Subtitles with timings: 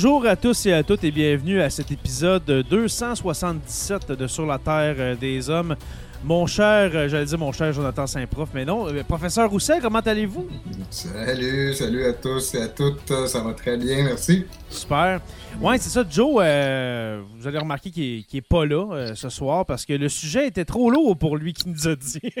[0.00, 4.56] Bonjour à tous et à toutes et bienvenue à cet épisode 277 de Sur la
[4.56, 5.74] Terre euh, des Hommes.
[6.22, 9.98] Mon cher, euh, j'allais dire mon cher Jonathan Saint-Prof, mais non, euh, professeur Roussel, comment
[9.98, 10.46] allez-vous?
[10.88, 14.46] Salut, salut à tous et à toutes, ça va très bien, merci.
[14.70, 15.20] Super.
[15.60, 19.94] Ouais, c'est ça, Joe, vous allez remarquer qu'il n'est pas là ce soir parce que
[19.94, 22.20] le sujet était trop lourd pour lui qui nous a dit.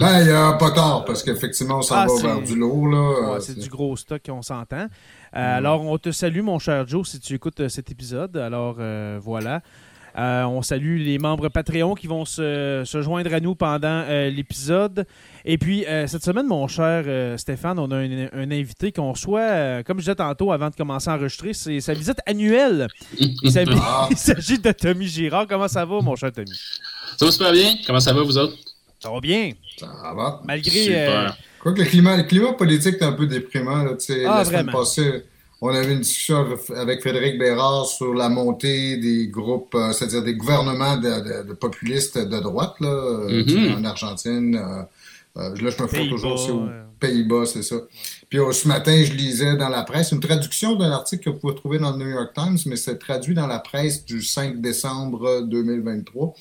[0.00, 2.88] ben, il n'y a pas tard parce qu'effectivement, on s'en ah, va vers du lourd.
[2.88, 3.32] Là.
[3.34, 4.88] Ouais, c'est du gros stock, on s'entend.
[5.36, 8.36] Euh, alors, on te salue, mon cher Joe, si tu écoutes euh, cet épisode.
[8.36, 9.62] Alors, euh, voilà.
[10.16, 15.06] on salue les membres Patreon qui vont se, joindre à nous pendant l'épisode.
[15.44, 20.04] Et puis, cette semaine, mon cher Stéphane, on a un, invité qu'on reçoit, comme je
[20.04, 22.88] disais tantôt avant de commencer à enregistrer, c'est sa visite annuelle.
[23.20, 23.52] Il
[24.16, 25.46] s'agit de Tommy Girard.
[25.46, 26.58] Comment ça va, mon cher Tommy?
[27.16, 27.74] Ça va super bien.
[27.86, 28.56] Comment ça va, vous autres?
[28.98, 29.52] Ça va bien.
[29.78, 30.42] Ça va.
[30.44, 31.30] Malgré,
[31.60, 33.84] Quoi que le climat, le climat politique est un peu déprimant.
[33.84, 33.92] Là,
[34.26, 35.24] ah, la semaine passée,
[35.60, 40.34] on avait une discussion avec Frédéric Bérard sur la montée des groupes, euh, c'est-à-dire des
[40.34, 43.76] gouvernements de, populistes de droite là, euh, mm-hmm.
[43.76, 44.56] en Argentine.
[44.56, 46.66] Euh, là, je me fais toujours aussi aux
[46.98, 47.76] Pays-Bas, c'est ça.
[48.30, 51.54] Puis ce matin, je lisais dans la presse une traduction d'un article que vous pouvez
[51.54, 55.42] trouver dans le New York Times, mais c'est traduit dans la presse du 5 décembre
[55.42, 56.34] 2023,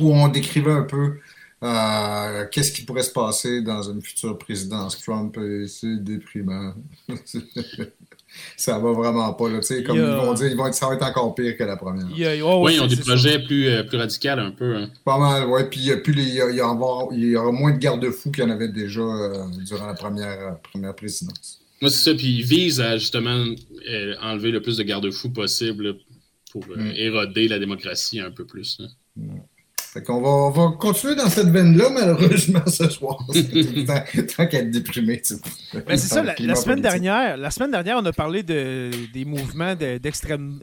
[0.00, 1.18] où on décrivait un peu
[1.64, 5.38] euh, qu'est-ce qui pourrait se passer dans une future présidence Trump?
[5.66, 6.74] C'est déprimant.
[8.56, 9.48] ça va vraiment pas.
[9.48, 9.60] Là.
[9.86, 12.06] Comme ils vont dire, ils vont être, ça va être encore pire que la première.
[12.06, 14.76] oui, ils ont des projets plus, euh, plus radicaux un peu.
[14.76, 14.90] Hein.
[15.06, 15.62] Pas mal, oui.
[15.70, 18.50] Puis il y, a plus les, il, y aura, moins de garde-fous qu'il y en
[18.50, 21.60] avait déjà euh, durant la première, première présidence.
[21.80, 22.14] Moi, c'est ça.
[22.14, 23.42] Puis ils visent à justement
[24.20, 25.96] enlever le plus de garde-fous possible
[26.52, 26.92] pour mm.
[26.96, 28.80] éroder la démocratie un peu plus.
[29.16, 29.38] Mm.
[29.94, 33.16] Fait qu'on va, on va continuer dans cette veine-là, malheureusement, ce soir.
[33.28, 35.22] tant, qu'à être déprimé.
[35.22, 35.34] Tu
[35.72, 39.76] ben, c'est ça, la, semaine dernière, la semaine dernière, on a parlé de, des mouvements
[39.76, 40.58] d'extrême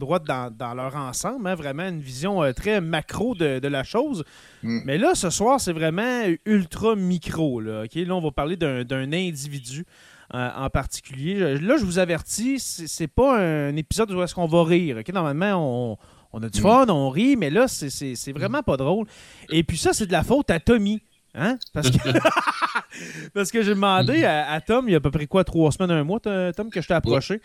[0.00, 1.46] droite dans, dans, leur ensemble.
[1.46, 4.24] Hein, vraiment une vision euh, très macro de, de la chose.
[4.64, 4.80] Mm.
[4.84, 7.60] Mais là, ce soir, c'est vraiment ultra micro.
[7.60, 9.84] Là, là on va parler d'un individu.
[10.32, 11.58] Euh, en particulier.
[11.58, 14.96] Là, je vous avertis, c'est pas un épisode où est-ce qu'on va rire.
[15.12, 15.98] Normalement, on,
[16.34, 19.06] on a du fun, on rit, mais là, c'est vraiment pas drôle.
[19.50, 21.00] Et puis ça, c'est de la faute à Tommy.
[21.34, 21.58] Hein?
[21.72, 21.98] Parce que,
[23.34, 25.92] Parce que j'ai demandé à, Tom, il y a à peu près quoi, trois semaines,
[25.92, 27.40] un mois, Tom, que je t'ai approché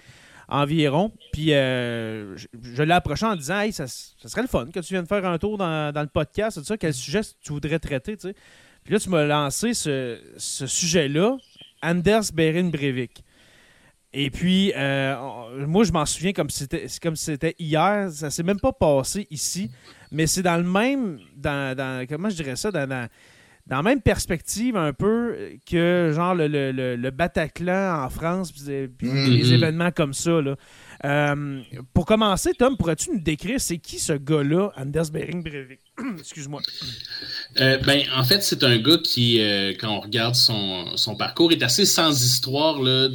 [0.48, 1.12] environ.
[1.32, 5.06] Puis euh, je, l'ai approché en disant Hey, ça, serait le fun que tu viennes
[5.06, 8.18] faire un tour dans, le podcast, tout ça, quel sujet tu voudrais traiter.
[8.18, 11.38] Puis là, tu m'as lancé ce, ce sujet-là
[11.84, 13.24] Anders Behring Breivik.
[14.12, 15.16] Et puis, euh,
[15.68, 16.66] moi, je m'en souviens comme si
[17.16, 18.10] c'était hier.
[18.12, 19.70] Ça s'est même pas passé ici,
[20.12, 21.20] mais c'est dans le même.
[21.36, 23.08] Dans, comment je dirais ça Dans, dans,
[23.68, 25.36] la même perspective un peu
[25.70, 29.38] que genre le, le, Bataclan en France, puis, mm-hmm.
[29.38, 30.42] des événements comme ça.
[30.42, 30.56] Là.
[31.06, 31.62] Euh,
[31.94, 35.80] pour commencer, Tom, pourrais-tu nous décrire c'est qui ce gars-là, Anders Bering Breivik
[36.20, 36.62] Excuse-moi.
[37.60, 41.52] Euh, ben, en fait, c'est un gars qui, euh, quand on regarde son, son, parcours,
[41.52, 43.08] est assez sans histoire là,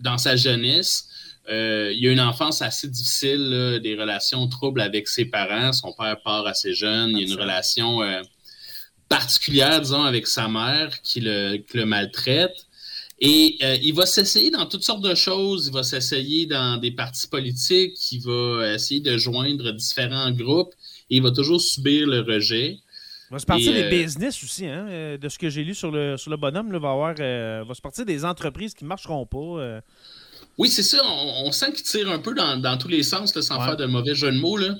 [0.00, 1.08] dans sa jeunesse.
[1.48, 5.72] il a une enfance assez difficile, des relations troubles avec ses parents.
[5.72, 7.10] Son père part assez jeune.
[7.10, 8.00] Il y a une relation
[9.08, 12.66] particulière, disons, avec sa mère qui le, qui le maltraite.
[13.24, 15.68] Et euh, il va s'essayer dans toutes sortes de choses.
[15.68, 17.94] Il va s'essayer dans des partis politiques.
[18.10, 20.74] Il va essayer de joindre différents groupes.
[21.08, 22.80] Et il va toujours subir le rejet.
[23.30, 25.72] Il va se partir des euh, business aussi, hein, euh, de ce que j'ai lu
[25.72, 26.72] sur le, sur le bonhomme.
[26.72, 29.80] Là, va, avoir, va se partir des entreprises qui ne marcheront pas.
[30.58, 31.00] Oui, c'est ça.
[31.04, 34.32] On, sent qu'il tire un peu dans, tous les sens, sans faire de mauvais jeu
[34.32, 34.56] de mots.
[34.56, 34.74] Là.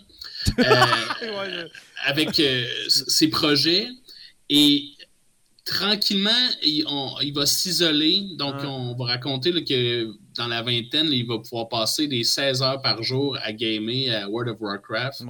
[2.05, 2.43] avec
[2.89, 3.87] ses projets.
[4.55, 4.92] Et
[5.65, 6.31] tranquillement,
[6.63, 8.29] il, va s'isoler.
[8.37, 12.83] Donc, on va raconter que dans la vingtaine, il va pouvoir passer des 16 heures
[12.83, 15.23] par jour à gamer à World of Warcraft.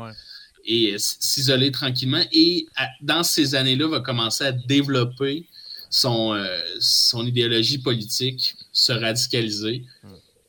[0.64, 2.22] Et s'isoler tranquillement.
[2.32, 2.66] Et
[3.00, 5.48] dans ces années-là, va commencer à développer
[5.90, 6.46] son, euh,
[6.78, 9.84] son idéologie politique, se radicaliser.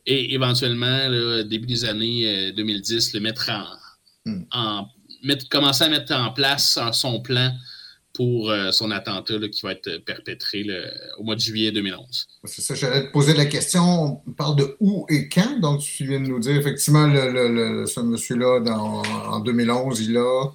[0.06, 3.66] Et éventuellement, début des années 2010, euh, le mettre en,
[4.30, 4.44] hmm.
[4.52, 4.88] en
[5.24, 7.54] mettre, commencer à mettre en place son plan
[8.14, 10.66] pour euh, son attentat qui va être perpétré
[11.18, 12.28] au mois de juillet 2011.
[12.46, 14.22] C'est ça, j'allais te poser la question.
[14.28, 15.60] On parle de où et quand?
[15.60, 20.52] Donc, tu viens de nous dire, effectivement, le, ce monsieur-là, en 2011, il a.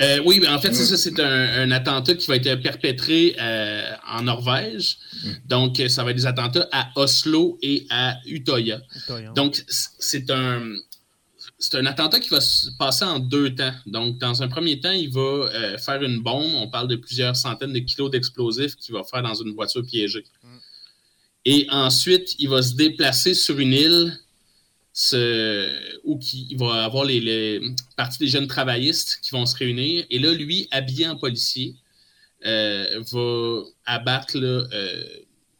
[0.00, 4.22] Euh, oui, en fait, c'est ça, c'est un, attentat qui va être perpétré euh, en
[4.22, 4.98] Norvège.
[5.24, 5.30] Mm.
[5.46, 8.80] Donc, ça va être des attentats à Oslo et à Utoya.
[9.34, 10.60] Donc, c'est un,
[11.58, 13.72] c'est un attentat qui va se passer en deux temps.
[13.86, 16.52] Donc, dans un premier temps, il va euh, faire une bombe.
[16.54, 20.24] On parle de plusieurs centaines de kilos d'explosifs qu'il va faire dans une voiture piégée.
[20.42, 20.48] Mm.
[21.46, 24.18] Et ensuite, il va se déplacer sur une île
[26.04, 27.60] où il va avoir les, les,
[27.96, 30.04] parties des jeunes travaillistes qui vont se réunir.
[30.10, 31.76] Et là, lui, habillé en policier,
[32.44, 34.36] euh, va abattre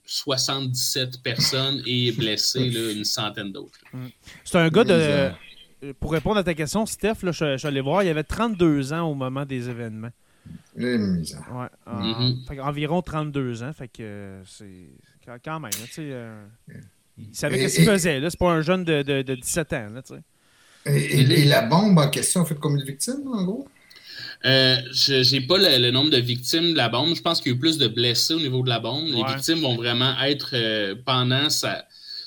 [0.05, 3.81] 77 euh, personnes et blesser une centaine d'autres.
[3.93, 4.07] Mm.
[4.45, 5.31] C'est un gars de euh,
[5.95, 8.93] pour répondre à ta question, Steph, là, je, suis allé voir, il y avait 32
[8.93, 10.11] ans au moment des événements.
[10.77, 12.61] Les ouais, mm-hmm.
[12.61, 13.73] environ 32 ans.
[13.73, 14.91] Fait que c'est
[15.45, 15.73] quand même.
[15.99, 16.45] Euh,
[17.19, 18.21] il savait ce qu'il faisait.
[18.31, 19.89] C'est pas un jeune de, de, 17 ans.
[19.95, 20.03] Là,
[20.87, 23.69] et, et, la bombe en question a fait combien de victimes, en gros?
[24.45, 27.17] Euh, je n'ai pas le, nombre de victimes de la bombe.
[27.17, 29.07] Je pense qu'il y a eu plus de blessés au niveau de la bombe.
[29.07, 31.87] Les victimes vont vraiment être pendant sa,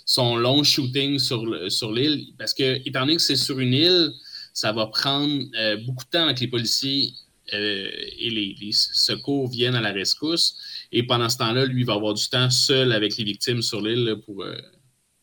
[0.10, 2.34] son long shooting sur, sur l'île.
[2.40, 4.12] Parce que, étant donné que c'est sur une île,
[4.54, 7.14] ça va prendre euh, beaucoup de temps avec les policiers
[7.54, 10.58] euh, et les, secours viennent à la rescousse.
[10.92, 13.82] Et pendant ce temps-là, lui, il va avoir du temps seul avec les victimes sur
[13.82, 14.58] l'île pour, euh,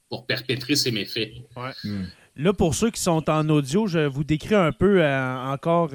[0.09, 1.33] pour perpétrer ses méfaits.
[1.57, 1.73] Ouais.
[1.83, 2.05] Hmm.
[2.37, 5.91] Là, pour ceux qui sont en audio, je vous décris un peu encore,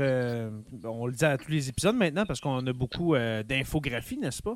[0.84, 4.56] on le dit à tous les épisodes maintenant parce qu'on a beaucoup d'infographie, n'est-ce pas?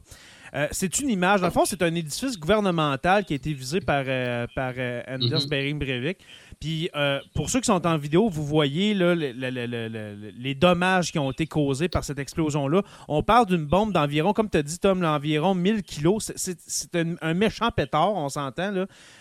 [0.56, 1.42] Euh, c'est une image.
[1.42, 5.02] Dans le fond, c'est un édifice gouvernemental qui a été visé par, euh, par euh,
[5.08, 5.50] Anders mhm.
[5.50, 6.18] Bering Breivik.
[6.60, 6.90] Puis,
[7.34, 11.90] pour ceux qui sont en vidéo, vous voyez là, les dommages qui ont été causés
[11.90, 12.82] par cette explosion-là.
[13.08, 16.32] On parle d'une bombe d'environ, comme tu as dit, Tom, d'environ 1000 kilos.
[16.36, 18.74] C'est un, méchant pétard, on s'entend.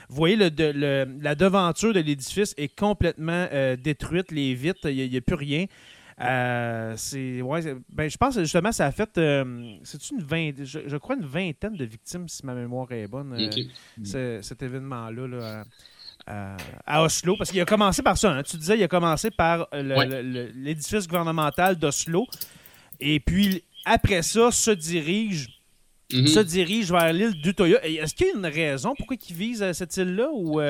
[0.08, 3.46] Vous voyez, la devanture de l'édifice est complètement
[3.82, 5.66] détruite, les vitres, il n'y a, plus rien.
[6.20, 10.24] Euh, c'est ouais, ben, je pense justement ça a fait euh, c'est une
[10.64, 13.36] je, crois une vingtaine de victimes si ma mémoire est bonne
[14.14, 15.64] euh, cet événement là,
[16.26, 18.42] à Oslo parce qu'il a commencé par ça hein.
[18.42, 22.26] tu disais il a commencé par l'édifice gouvernemental d'Oslo
[23.00, 25.60] et puis après ça se dirige
[26.10, 26.26] mm-hmm.
[26.26, 29.96] se dirige vers l'île d'Utoya est-ce qu'il y a une raison pourquoi il vise cette
[29.98, 30.60] île là ou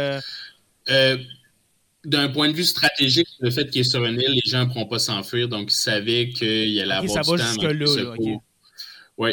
[2.04, 4.66] d'un point de vue stratégique, le fait qu'il est sur une île, les gens ne
[4.66, 7.68] pourront pas s'enfuir, donc ils savaient qu'il allait okay, avoir du temps.
[7.68, 8.14] Là,
[9.16, 9.32] Oui.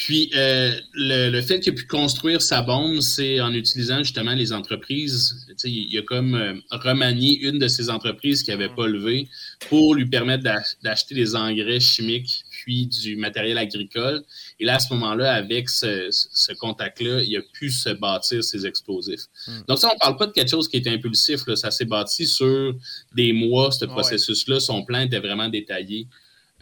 [0.00, 4.50] Puis, euh, le, fait qu'il a pu construire sa bombe, c'est en utilisant justement les
[4.50, 5.46] entreprises.
[5.62, 9.28] Il a comme euh, remanié une de ces entreprises qui n'avait pas levé
[9.68, 10.42] pour lui permettre
[10.82, 14.22] d'acheter des engrais chimiques puis du matériel agricole.
[14.58, 19.26] Et là, à ce moment-là, avec ce, contact-là, il a pu se bâtir ses explosifs.
[19.46, 19.60] Hmm.
[19.68, 21.40] Donc ça, on ne parle pas de quelque chose qui était impulsif.
[21.56, 22.74] Ça s'est bâti sur
[23.14, 24.60] des mois, ce processus-là.
[24.60, 26.06] Son plan était vraiment détaillé.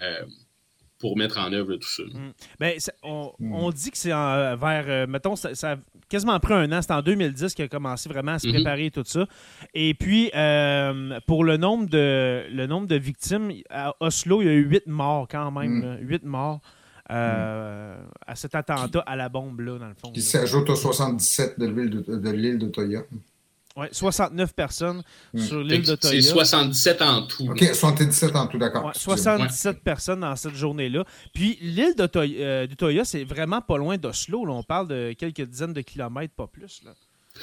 [0.02, 0.24] Euh,
[0.98, 2.02] pour mettre en œuvre tout ça.
[2.02, 2.32] Mm.
[2.58, 2.74] Ben,
[3.38, 3.52] mm.
[3.54, 5.76] on, dit que c'est vers, euh, mettons, ça, a
[6.08, 6.82] quasiment pris un an.
[6.82, 8.54] C'est en 2010 qu'il a commencé vraiment à se mm-hmm.
[8.54, 9.26] préparer tout ça.
[9.74, 14.50] Et puis, euh, pour le nombre, de, le nombre de victimes, à Oslo, il y
[14.50, 15.98] a eu huit morts quand même.
[16.02, 16.60] Huit morts.
[17.10, 20.12] Euh, à cet attentat à la bombe, là, dans le fond.
[20.12, 21.66] Qui s'ajoute aux 77 de
[22.30, 23.02] l'île de, de Toya.
[23.78, 25.38] Oui, 69 personnes hmm.
[25.38, 26.20] sur l'île de Toya.
[26.20, 27.48] C'est 77 en tout.
[27.48, 28.90] OK, 77 en tout, d'accord.
[28.92, 31.04] 77 personnes dans cette journée-là.
[31.32, 34.44] Puis l'île de Toya, euh, c'est vraiment pas loin d'Oslo.
[34.48, 36.80] On parle de quelques dizaines de kilomètres, pas plus.
[36.84, 36.90] Là.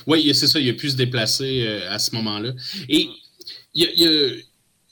[0.07, 0.59] Oui, c'est ça.
[0.59, 2.51] Il a pu se déplacer euh, à ce moment-là.
[2.89, 3.07] Et
[3.73, 4.31] il y a,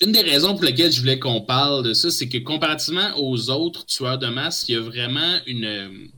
[0.01, 3.50] une des raisons pour lesquelles je voulais qu'on parle de ça, c'est que comparativement aux
[3.50, 6.09] autres tueurs de masse, il y a vraiment une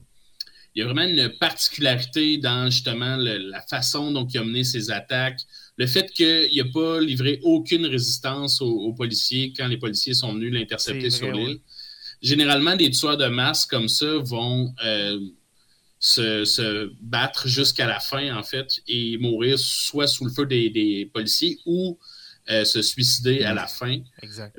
[0.76, 4.92] il y a vraiment une particularité dans justement la façon dont il a mené ses
[4.92, 5.40] attaques.
[5.78, 10.54] Le fait qu'il n'a pas livré aucune résistance aux, policiers quand les policiers sont venus
[10.54, 11.60] l'intercepter sur l'île.
[12.22, 15.20] Généralement, des tueurs de masse comme ça vont euh,
[16.00, 21.58] se, battre jusqu'à la fin, en fait, et mourir soit sous le feu des policiers
[21.66, 21.98] ou
[22.48, 24.02] euh, se suicider à la fin.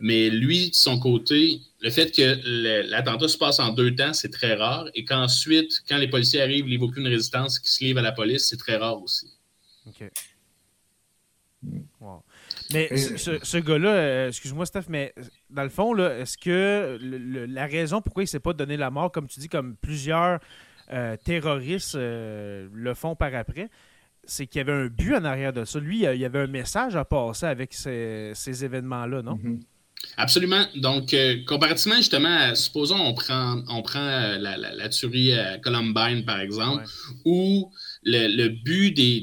[0.01, 2.41] Mais lui, de son côté, le fait que
[2.91, 4.89] l'attentat se passe en deux temps, c'est très rare.
[4.95, 8.03] Et qu'ensuite, quand les policiers arrivent, il n'y a aucune résistance, qu'ils se livrent à
[8.03, 9.29] la police, c'est très rare aussi.
[9.87, 10.11] OK.
[12.73, 15.15] Mais ce, gars-là, euh, excuse-moi, Steph, mais
[15.49, 16.99] dans le fond, est-ce que
[17.49, 20.41] la raison pourquoi il ne s'est pas donné la mort, comme tu dis, comme plusieurs
[20.93, 23.69] euh, terroristes le font par après,
[24.27, 25.79] c'est qu'il y avait un but en arrière de ça.
[25.79, 29.37] Lui, il y avait un message à passer avec ces, événements-là, non?
[29.37, 29.61] Mm-hmm.
[30.17, 30.65] Absolument.
[30.77, 36.41] Donc, euh, comparativement justement, supposons on prend, on prend euh, la, tuerie à Columbine, par
[36.41, 36.85] exemple,
[37.25, 37.71] où
[38.05, 39.21] le, but des,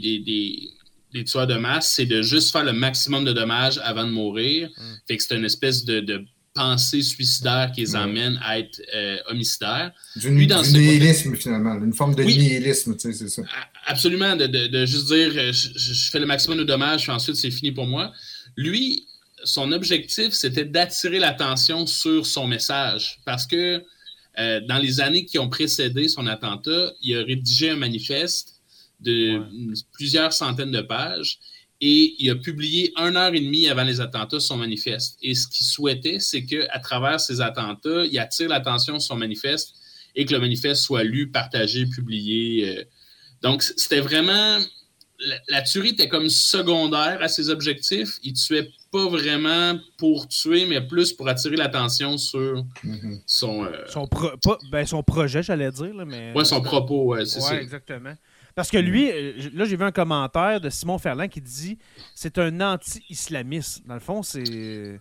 [1.14, 4.70] des, tueurs de masse, c'est de juste faire le maximum de dommages avant de mourir.
[4.70, 4.82] Mm.
[5.08, 9.92] Fait que c'est une espèce de pensée suicidaire qui les amène à être euh, homicidaires.
[10.16, 13.42] Du, nihilisme, finalement, une forme de nihilisme, tu sais, c'est ça.
[13.86, 17.72] Absolument, de, juste dire euh, je, fais le maximum de dommages, puis ensuite c'est fini
[17.72, 18.14] pour moi.
[18.56, 19.08] Lui,
[19.44, 23.84] son objectif, c'était d'attirer l'attention sur son message, parce que
[24.40, 28.62] euh, dans les années qui ont précédé son attentat, il a rédigé un manifeste
[29.02, 29.42] de
[29.92, 31.40] plusieurs centaines de pages
[31.82, 35.18] et il a publié une heure et demie avant les attentats son manifeste.
[35.22, 39.76] Et ce qu'il souhaitait, c'est qu'à travers ces attentats, il attire l'attention sur son manifeste
[40.16, 42.88] et que le manifeste soit lu, partagé, publié.
[43.44, 44.58] Donc, c'était vraiment.
[45.48, 48.18] La, tuerie était comme secondaire à ses objectifs.
[48.24, 53.22] Il tuait pas vraiment pour tuer, mais plus pour attirer l'attention sur mm-hmm.
[53.26, 53.66] son.
[53.66, 54.10] Euh, son,
[54.72, 55.94] ben, son projet, j'allais dire.
[56.06, 56.34] mais...
[56.34, 57.62] Ouais, son propos, c'est ça.
[57.62, 58.16] exactement.
[58.56, 61.78] Parce que lui, euh, là, j'ai vu un commentaire de Simon Ferland qui dit
[62.14, 63.86] c'est un anti-islamiste.
[63.88, 65.00] Dans le fond, c'est.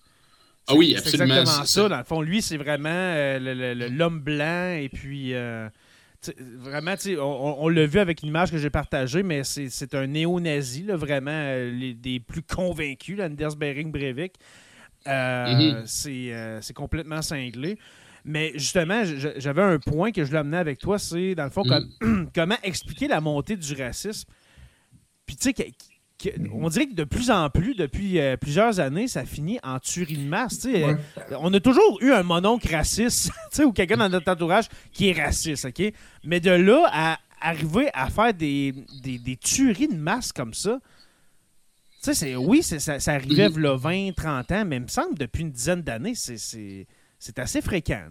[0.68, 1.34] Ah oui, absolument.
[1.34, 1.88] C'est exactement ça.
[1.88, 5.34] Dans le fond, lui, c'est vraiment euh, l'homme blanc et puis.
[5.34, 5.68] Euh,
[6.56, 10.84] vraiment, on, on l'a vu avec une image que j'ai partagée, mais c'est un néo-nazi,
[10.88, 14.34] vraiment, les, des plus convaincus, Anders Bering Breivik.
[15.06, 16.60] Mm-hmm.
[16.60, 17.78] C'est complètement cinglé.
[18.24, 22.26] Mais justement, j'avais un point que je l'amenais avec toi, c'est dans le fond, mm.
[22.34, 24.30] comment expliquer la montée du racisme?
[25.26, 25.72] Puis tu sais,
[26.52, 30.16] on dirait que de plus en plus, depuis euh, plusieurs années, ça finit en tuerie
[30.16, 30.66] de masse.
[31.38, 33.32] On a toujours eu un mononcle raciste,
[33.64, 35.92] ou quelqu'un dans notre entourage qui est raciste, OK?
[36.24, 40.78] Mais de là à arriver à faire des, des, tueries de masse comme ça,
[42.00, 45.52] sais, oui, ça, ça arrivait là 20, 30 ans, mais il me semble depuis une
[45.52, 46.86] dizaine d'années, c'est
[47.22, 48.02] c'est assez fréquent.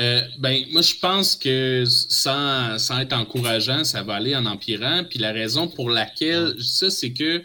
[0.00, 5.04] Euh, ben, moi, je pense que sans, être encourageant, ça va aller en empirant.
[5.08, 7.42] Puis la raison pour laquelle ça, c'est que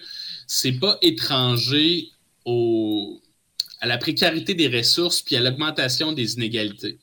[0.47, 2.09] c'est pas étranger
[2.45, 3.21] au,
[3.81, 6.97] à la précarité des ressources puis à l'augmentation des inégalités.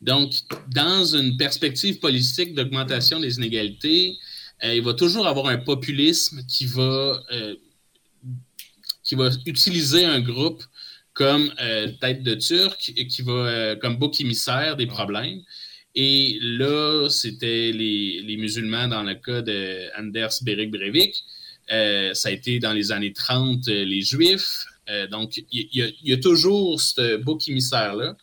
[0.00, 0.32] Donc,
[0.72, 4.16] dans une perspective politique d'augmentation des inégalités,
[4.64, 7.54] euh, il va toujours avoir un populisme qui va, euh,
[9.04, 10.62] qui va utiliser un groupe
[11.14, 15.40] comme euh, tête de Turc, qui va euh, comme bouc émissaire des problèmes.
[15.94, 21.16] Et là, c'était les, musulmans dans le cas de Anders Berik Breivik.
[21.72, 24.64] Euh, ça a été dans les années 30 les Juifs.
[25.10, 28.16] donc, il y, a toujours ce bouc émissaire-là.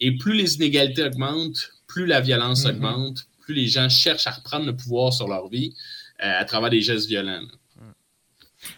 [0.00, 2.70] Et plus les inégalités augmentent, plus la violence mm-hmm.
[2.70, 5.74] augmente, plus les gens cherchent à reprendre le pouvoir sur leur vie
[6.18, 7.46] à travers des gestes violents.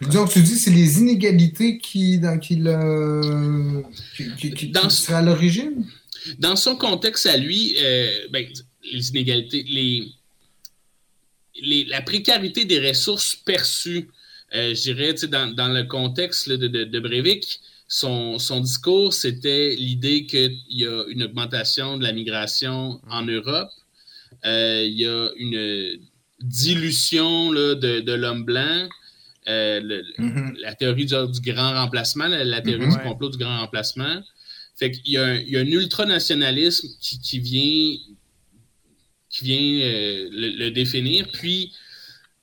[0.00, 3.82] Donc, tu dis c'est les inégalités qui, dans, qui, le,
[4.36, 5.86] qui, seraient à l'origine?
[6.38, 8.46] Dans son contexte à lui, euh, ben,
[8.92, 10.08] les inégalités, les,
[11.62, 14.08] les, la précarité des ressources perçues,
[14.54, 20.26] euh, je dirais, dans, dans, le contexte de, de, Breivik, son, son discours, c'était l'idée
[20.26, 23.70] qu'il y a une augmentation de la migration en Europe.
[24.44, 26.00] il y a une
[26.40, 28.88] dilution de, l'homme blanc.
[29.46, 30.58] Mm-hmm.
[30.60, 32.98] La théorie du, grand remplacement, la, théorie mm-hmm.
[32.98, 34.22] du complot du grand remplacement.
[34.76, 37.96] Fait qu'il y, a un, y a un ultranationalisme qui, qui vient,
[39.30, 41.28] qui vient euh, le, définir.
[41.32, 41.72] Puis,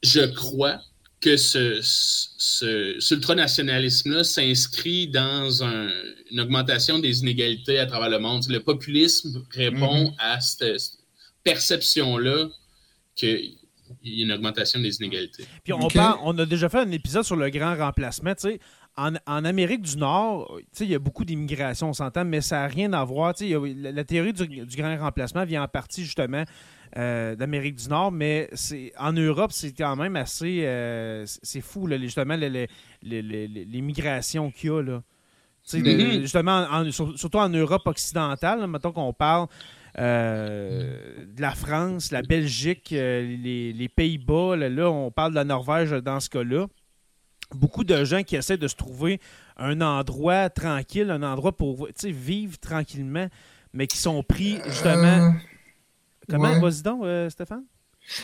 [0.01, 0.81] je crois
[1.21, 8.43] que ce, ce, ultranationalisme-là s'inscrit dans une augmentation des inégalités à travers le monde.
[8.49, 10.15] Le populisme répond mm-hmm.
[10.19, 10.97] à cette,
[11.43, 12.49] perception-là
[14.01, 15.45] qu'il y a une augmentation des inégalités.
[15.63, 15.87] Puis on,
[16.23, 18.33] on a déjà fait un épisode sur le grand remplacement.
[18.35, 18.59] Tu sais,
[18.95, 22.93] en, Amérique du Nord, il y a beaucoup d'immigration, on s'entend, mais ça n'a rien
[22.93, 23.33] à voir.
[23.39, 26.43] la, théorie du, grand remplacement vient en partie justement
[26.97, 30.61] euh, d'Amérique du Nord, mais c'est en Europe, c'est quand même assez.
[30.65, 32.37] Euh, c'est fou, justement,
[33.01, 34.81] l'immigration qu'il y a.
[34.81, 35.01] Là.
[35.71, 36.21] Mm-hmm.
[36.21, 39.47] justement, surtout en Europe occidentale, mettons qu'on parle
[39.99, 46.19] euh, la France, la Belgique, les, les Pays-Bas, là, on parle de la Norvège dans
[46.19, 46.67] ce cas-là
[47.53, 49.19] beaucoup de gens qui essaient de se trouver
[49.57, 53.27] un endroit tranquille, un endroit pour vivre tranquillement,
[53.73, 55.27] mais qui sont pris justement.
[55.27, 55.31] Euh,
[56.29, 56.59] Comment?
[56.59, 57.65] Vas-y donc, euh, Stéphane?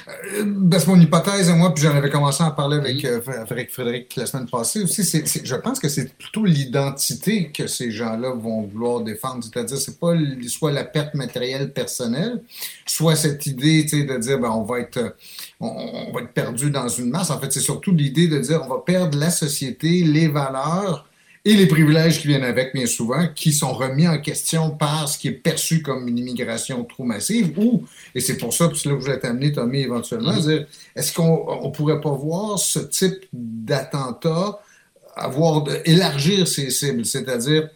[0.08, 4.26] Euh, ben, c'est mon hypothèse, moi, puis j'en avais commencé à parler avec, Frédéric la
[4.26, 5.04] semaine passée aussi.
[5.04, 9.44] je pense que c'est plutôt l'identité que ces gens-là vont vouloir défendre.
[9.44, 10.14] C'est-à-dire, c'est pas
[10.48, 12.44] soit la perte matérielle personnelle,
[12.86, 15.16] soit cette idée de dire ben, on va être
[15.60, 17.30] on, va être perdu dans une masse.
[17.32, 21.09] En fait, c'est surtout l'idée de dire on va perdre la société, les valeurs
[21.50, 25.18] et les privilèges qui viennent avec, bien souvent, qui sont remis en question par ce
[25.18, 28.96] qui est perçu comme une immigration trop massive, ou, et c'est pour ça, que là
[28.96, 30.48] que vous êtes amené, Tommy, éventuellement, mm-hmm.
[30.48, 34.60] dire, est-ce qu'on ne pourrait pas voir ce type d'attentat
[35.16, 37.68] avoir, élargir ses cibles, c'est-à-dire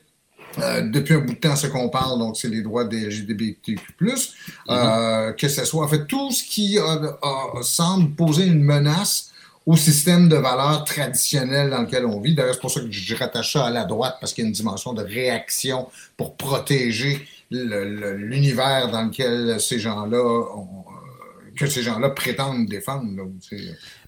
[0.59, 3.75] euh, depuis un bout de temps, ce qu'on parle, donc c'est les droits des LGBTQ+,
[3.99, 4.19] mm-hmm.
[4.69, 6.77] euh, que ce soit en fait tout ce qui
[7.63, 9.32] semble poser une menace
[9.65, 12.35] au système de valeurs traditionnel dans lequel on vit.
[12.35, 14.49] D'ailleurs, c'est pour ça que je rattache ça à la droite, parce qu'il y a
[14.49, 20.83] une dimension de réaction pour protéger l'univers dans lequel ces gens-là ont,
[21.55, 23.05] que ces gens-là prétendent défendre.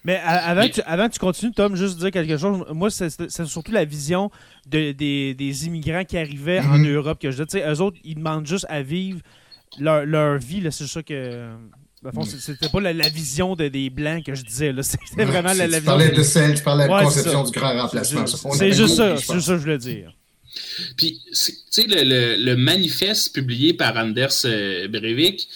[0.04, 2.64] Mais avant, que tu, avant tu continues, Tom, juste dire quelque chose.
[2.72, 4.30] Moi, c'est surtout la vision
[4.68, 6.94] de, des, immigrants qui arrivaient en mhm.
[6.94, 7.58] Europe que je dis.
[7.58, 9.20] Eux autres, ils demandent juste à vivre
[9.78, 10.66] leur, leur vie.
[10.70, 11.50] C'est ça que.
[12.38, 14.74] C'était pas la, vision de, des Blancs que je disais.
[14.82, 15.80] C'était vraiment la, vision.
[15.80, 18.26] Tu parlais de celle, tu parlais de la conception du grand remplacement.
[18.26, 19.16] C'est juste ça.
[19.16, 20.12] C'est juste ça que je voulais dire.
[20.96, 25.48] Puis, tu sais, le, le, manifeste publié par Anders euh, Breivik,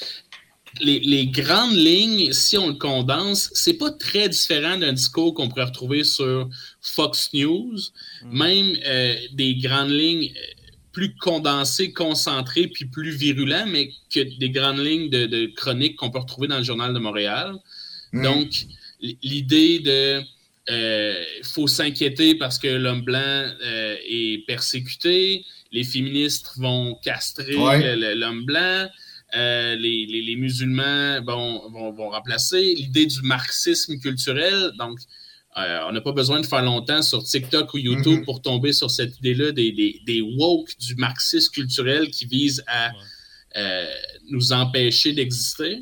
[0.81, 5.65] les, grandes lignes, si on le condense, c'est pas très différent d'un discours qu'on pourrait
[5.65, 6.49] retrouver sur
[6.81, 7.77] Fox News,
[8.25, 8.39] mm.
[8.39, 10.60] même euh, des grandes lignes euh,
[10.93, 16.19] plus condensées, concentrées, puis plus virulents, mais que des grandes lignes de, chroniques qu'on peut
[16.19, 17.55] retrouver dans le Journal de Montréal.
[18.13, 18.23] Mm.
[18.23, 18.49] Donc,
[19.23, 20.21] l'idée de
[20.71, 27.55] euh, faut s'inquiéter parce que l'homme blanc est persécuté, les féministes vont castrer
[28.15, 28.89] l'homme blanc.
[29.37, 32.75] Euh, les, musulmans vont, vont, remplacer.
[32.75, 34.99] L'idée du marxisme culturel, donc
[35.57, 38.25] euh, on n'a pas besoin de faire longtemps sur TikTok ou YouTube mm-hmm.
[38.25, 42.93] pour tomber sur cette idée-là des, des, woke du marxisme culturel qui vise à
[43.57, 43.87] euh,
[44.29, 45.81] nous empêcher d'exister.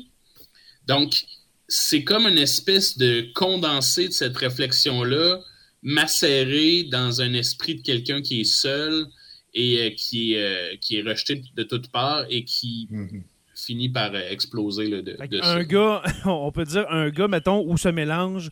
[0.87, 1.23] Donc,
[1.67, 5.39] c'est comme une espèce de condensé de cette réflexion-là,
[5.83, 9.05] macéré dans un esprit de quelqu'un qui est seul
[9.53, 10.35] et qui,
[10.81, 13.21] qui est rejeté de toutes parts et qui mm-hmm
[13.65, 14.89] finit par euh, exploser.
[14.89, 18.49] de, un gars, on peut dire un gars, mettons, où se mélange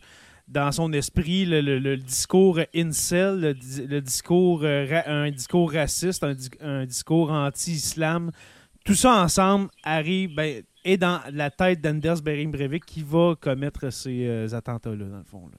[0.48, 3.40] dans son esprit le, discours incel,
[3.88, 6.24] le, discours, euh, un discours raciste,
[6.60, 8.30] un, discours anti-islam,
[8.84, 13.90] tout ça ensemble arrive ben, est dans la tête d'Anders Bering Breivik qui va commettre
[13.92, 15.50] ces euh, attentats-là, dans le fond.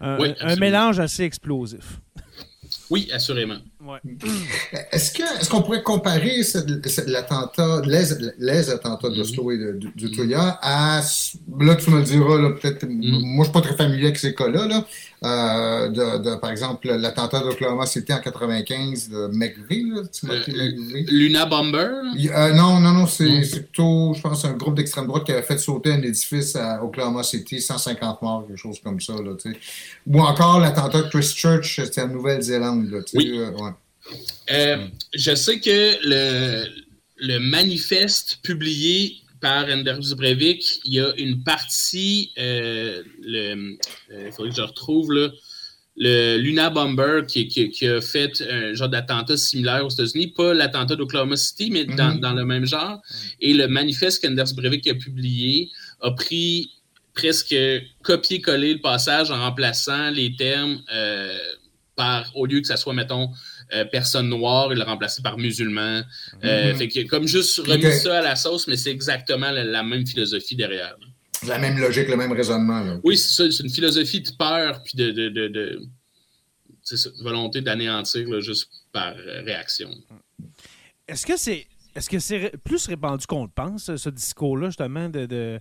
[0.00, 2.00] un mélange assez explosif.
[2.88, 3.58] Oui, assurément.
[4.92, 6.42] Est-ce que est-ce qu'on pourrait comparer
[7.06, 8.04] l'attentat, les,
[8.38, 11.00] les, attentats d'Oslo et de, de, à
[11.60, 13.20] là tu me le diras peut-être mm.
[13.22, 14.84] moi je suis pas très familier avec ces cas-là là,
[15.22, 19.92] euh, de, par exemple, l'attentat d'Oklahoma City en 95 de McVeigh,
[20.24, 21.90] euh, Luna Bomber?
[22.30, 25.58] Euh, non, non, non, c'est plutôt, je pense, un groupe d'extrême droite qui avait fait
[25.58, 29.12] sauter un édifice à Oklahoma City, 150 morts, quelque chose comme ça.
[29.12, 29.32] Là,
[30.06, 33.04] Ou encore l'attentat de Christchurch, c'était en Nouvelle-Zélande.
[33.14, 33.40] Oui.
[34.48, 36.66] Je sais que le,
[37.20, 43.02] le manifeste publié par Anders Breivik, il y a une partie, euh,
[43.34, 43.76] euh,
[44.10, 45.30] il faudrait que je retrouve là,
[45.96, 51.36] le Luna Bomber qui, a fait un genre d'attentat similaire aux États-Unis, pas l'attentat d'Oklahoma
[51.36, 52.36] City, mais dans, mhm.
[52.36, 53.00] le même genre.
[53.40, 55.70] Et le manifeste qu'Anders Breivik a publié
[56.00, 56.70] a pris
[57.12, 57.54] presque
[58.02, 61.36] copier-coller le passage en remplaçant les termes euh,
[61.96, 63.30] par, au lieu que ça soit, mettons,
[63.72, 66.02] euh, personne noire, il l'a remplacé par musulman.
[66.44, 66.78] Euh, mhm.
[66.78, 70.56] Fait que comme juste remis ça à la sauce, mais c'est exactement la, même philosophie
[70.56, 70.96] derrière.
[71.46, 73.00] La même logique, le même raisonnement.
[73.02, 73.50] Oui, c'est ça.
[73.50, 79.90] C'est une philosophie de peur puis de, de, de, de volonté d'anéantir juste par réaction.
[81.08, 85.26] Est-ce que c'est est-ce que c'est plus répandu qu'on le pense, ce discours-là, justement, de,
[85.26, 85.60] de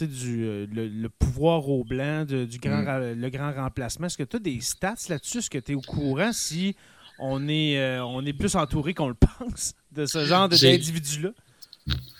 [0.00, 3.12] du euh, le, pouvoir au blanc, du grand, mm.
[3.12, 4.06] le grand remplacement?
[4.06, 5.38] Est-ce que tu as des stats là-dessus?
[5.38, 6.74] Est-ce que tu es au courant si
[7.22, 11.30] on est, euh, on est plus entouré qu'on le pense de ce genre d'individus-là?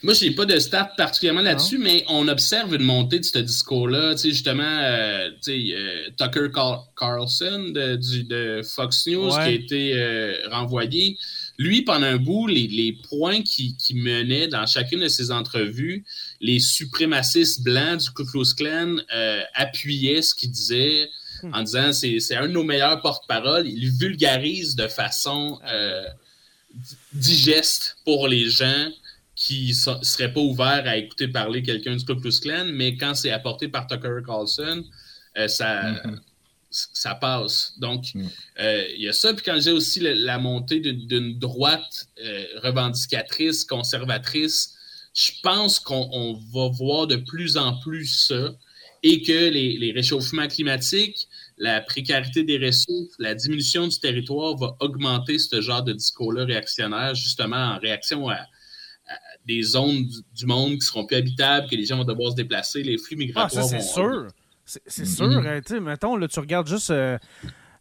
[0.02, 3.38] Moi, je n'ai pas de stats particulièrement là-dessus, mais on observe une montée de ce
[3.38, 4.14] discours-là.
[4.14, 5.30] Tu sais, justement, euh,
[6.16, 6.48] Tucker
[6.96, 11.16] Carlson de, du, de Fox News qui a été renvoyé
[11.58, 16.04] lui, pendant un bout, les, points qu'il qui menait dans chacune de ses entrevues,
[16.40, 21.08] les suprémacistes blancs du Ku Klux Klan euh, appuyaient ce qu'il disait
[21.52, 23.66] en disant c'est un de nos meilleurs porte-parole.
[23.66, 26.04] Il vulgarise de façon euh,
[27.12, 28.88] digeste pour les gens
[29.34, 33.14] qui ne seraient pas ouverts à écouter parler quelqu'un du Ku Klux Klan, mais quand
[33.14, 34.84] c'est apporté par Tucker Carlson,
[35.36, 36.18] euh, ça, mm-hmm
[36.74, 37.74] ça passe.
[37.76, 38.26] Donc, mm.
[38.60, 39.34] euh, il y a ça.
[39.34, 42.08] Puis quand j'ai aussi la, montée d'une droite
[42.62, 44.74] revendicatrice, conservatrice,
[45.14, 48.54] je pense qu'on va voir de plus en plus ça
[49.02, 55.38] et que les, réchauffements climatiques, la précarité des ressources, la diminution du territoire va augmenter
[55.38, 58.38] ce genre de discours-là réactionnaire, justement en réaction à,
[59.44, 62.82] des zones du, monde qui seront plus habitables, que les gens vont devoir se déplacer,
[62.82, 63.64] les flux migratoires.
[63.64, 64.28] Ah, ça, c'est sûr.
[64.64, 66.90] C'est sûr, hein, mettons, là, tu regardes juste.
[66.90, 67.18] Euh,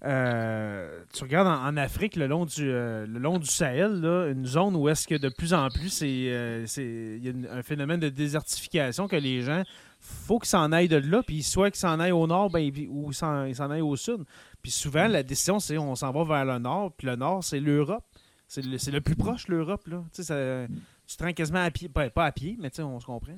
[0.03, 4.45] euh, tu regardes en, Afrique, le long du, euh, le long du Sahel, là, une
[4.45, 9.07] zone où est-ce que de plus en plus, il y a un phénomène de désertification
[9.07, 9.63] que les gens,
[9.99, 13.11] faut qu'ils s'en aillent de là, puis soit qu'ils s'en aillent au nord ben, ou
[13.11, 14.23] ils s'en aillent au sud.
[14.63, 17.59] Puis souvent, la décision, c'est on s'en va vers le nord, puis le nord, c'est
[17.59, 18.03] l'Europe.
[18.47, 19.87] C'est le, le, plus proche, l'Europe.
[19.87, 20.03] Là.
[20.13, 20.67] Tu sais, ça,
[21.12, 23.34] tu te rends quasiment à pied, pas, à pied, mais on se comprend.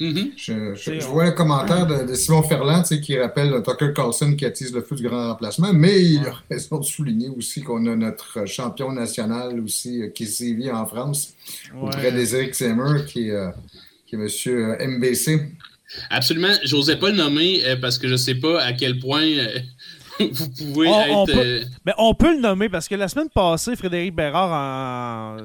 [0.00, 0.32] Mm-hmm.
[0.36, 4.94] Je, vois un commentaire de, Simon Ferland qui rappelle Tucker Carlson qui attise le feu
[4.94, 9.58] du grand remplacement, mais il a raison de souligner aussi qu'on a notre champion national
[9.58, 11.34] aussi euh, qui sévit en France
[11.82, 13.50] auprès d'Eric Semmer qui, euh,
[14.06, 15.48] qui est monsieur euh, MBC.
[16.10, 16.54] Absolument.
[16.64, 19.26] Je n'osais pas le nommer parce que je ne sais pas à quel point
[20.32, 21.16] vous pouvez on, être.
[21.16, 25.38] On peut, euh, ben, on peut, le nommer parce que la semaine passée, Frédéric Bérard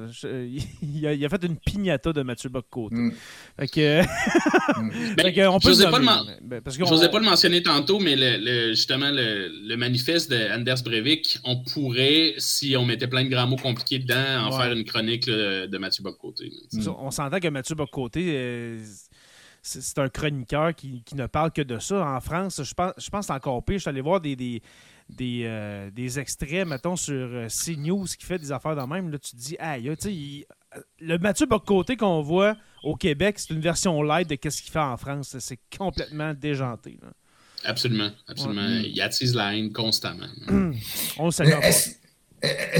[0.81, 2.95] il, a, fait une pignata de Mathieu Boccoté.
[2.95, 3.13] Mm.
[3.59, 4.01] Fait que.
[4.01, 5.15] mm.
[5.17, 6.89] ben, on peut le nommer.
[6.89, 12.75] N'osais pas le mentionner tantôt, mais le, justement, le, manifeste d'Anders Breivik, on pourrait, si
[12.77, 16.51] on mettait plein de grands mots compliqués dedans, en faire une chronique de Mathieu Boccoté.
[16.99, 18.25] On s'entend que Mathieu Boccoté.
[18.27, 18.79] Euh,
[19.65, 22.05] c'est un chroniqueur qui, ne parle que de ça.
[22.05, 23.77] En France, je pense, je pense encore pire.
[23.77, 24.61] Je suis allé voir des, des,
[25.09, 29.09] des, euh, extraits, mettons, sur euh, CNews qui fait des affaires dans même.
[29.09, 30.47] Là, tu te dis, aïe, tu sais,
[30.99, 34.79] le Mathieu Bocoté qu'on voit au Québec, c'est une version light de ce qu'il fait
[34.79, 35.35] en France.
[35.39, 36.99] C'est complètement déjanté.
[37.63, 38.67] Absolument, absolument.
[38.83, 40.27] Il attise la haine constamment.
[41.17, 41.45] On le sait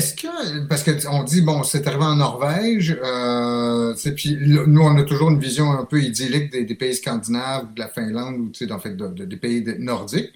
[0.06, 5.04] est-ce que, parce qu'on dit, bon, c'est arrivé en Norvège, euh, puis nous, on a
[5.04, 8.96] toujours une vision un peu idyllique des, pays scandinaves, de la Finlande, ou en fait,
[8.96, 10.32] des pays nordiques.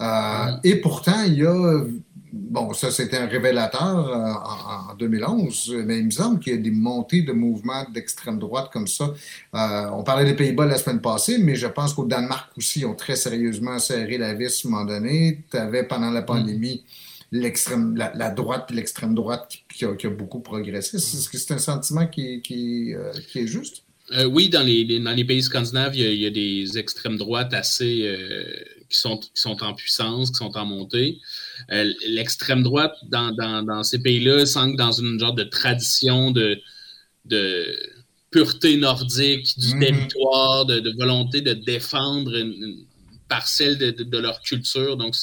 [0.00, 1.84] Euh, et pourtant, il y a,
[2.32, 6.60] bon, ça c'était un révélateur euh, en, 2011, mais il me semble qu'il y a
[6.60, 9.12] des montées de mouvements d'extrême droite comme ça.
[9.52, 12.94] on parlait des Pays-Bas la semaine passée, mais je pense qu'au Danemark aussi, ils ont
[12.94, 15.40] très sérieusement serré la vis à un moment donné.
[15.50, 16.84] Tu avais pendant la pandémie
[17.32, 20.98] l'extrême, la, droite et l'extrême droite qui, a, beaucoup progressé.
[20.98, 23.84] Est-ce que c'est un sentiment qui, qui, euh, est juste?
[24.12, 28.02] Euh, oui, dans les, dans les pays scandinaves, il y, a, des extrêmes droites assez
[28.02, 28.44] euh,
[28.90, 31.18] qui, sont, qui sont en puissance, qui sont en montée.
[31.70, 36.60] L'extrême droite dans, ces pays-là semble dans une genre de tradition de,
[37.24, 37.74] de
[38.30, 39.80] pureté nordique, du mm-hmm.
[39.80, 42.84] territoire, de, volonté de défendre une,
[43.28, 44.98] parcelle de, de, leur culture.
[44.98, 45.14] Donc,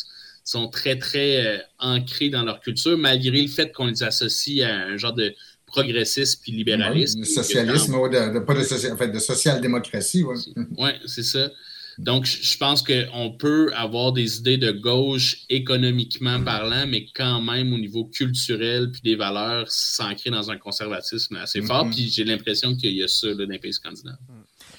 [0.49, 4.73] sont très, très euh, ancrés dans leur culture, malgré le fait qu'on les associe à
[4.73, 5.33] un genre de
[5.67, 7.19] progressisme puis libéralisme.
[7.19, 10.23] Oui, socialisme, de, pas de, en fait, de social-démocratie.
[10.23, 10.37] Oui,
[10.77, 11.51] ouais, c'est ça.
[11.99, 17.73] Donc, je pense qu'on peut avoir des idées de gauche économiquement parlant, mais quand même
[17.73, 21.85] au niveau culturel puis des valeurs s'ancrer dans un conservatisme assez fort.
[21.85, 21.95] Mm-hmm.
[21.95, 24.17] Puis j'ai l'impression qu'il y a ça dans les pays scandinaves.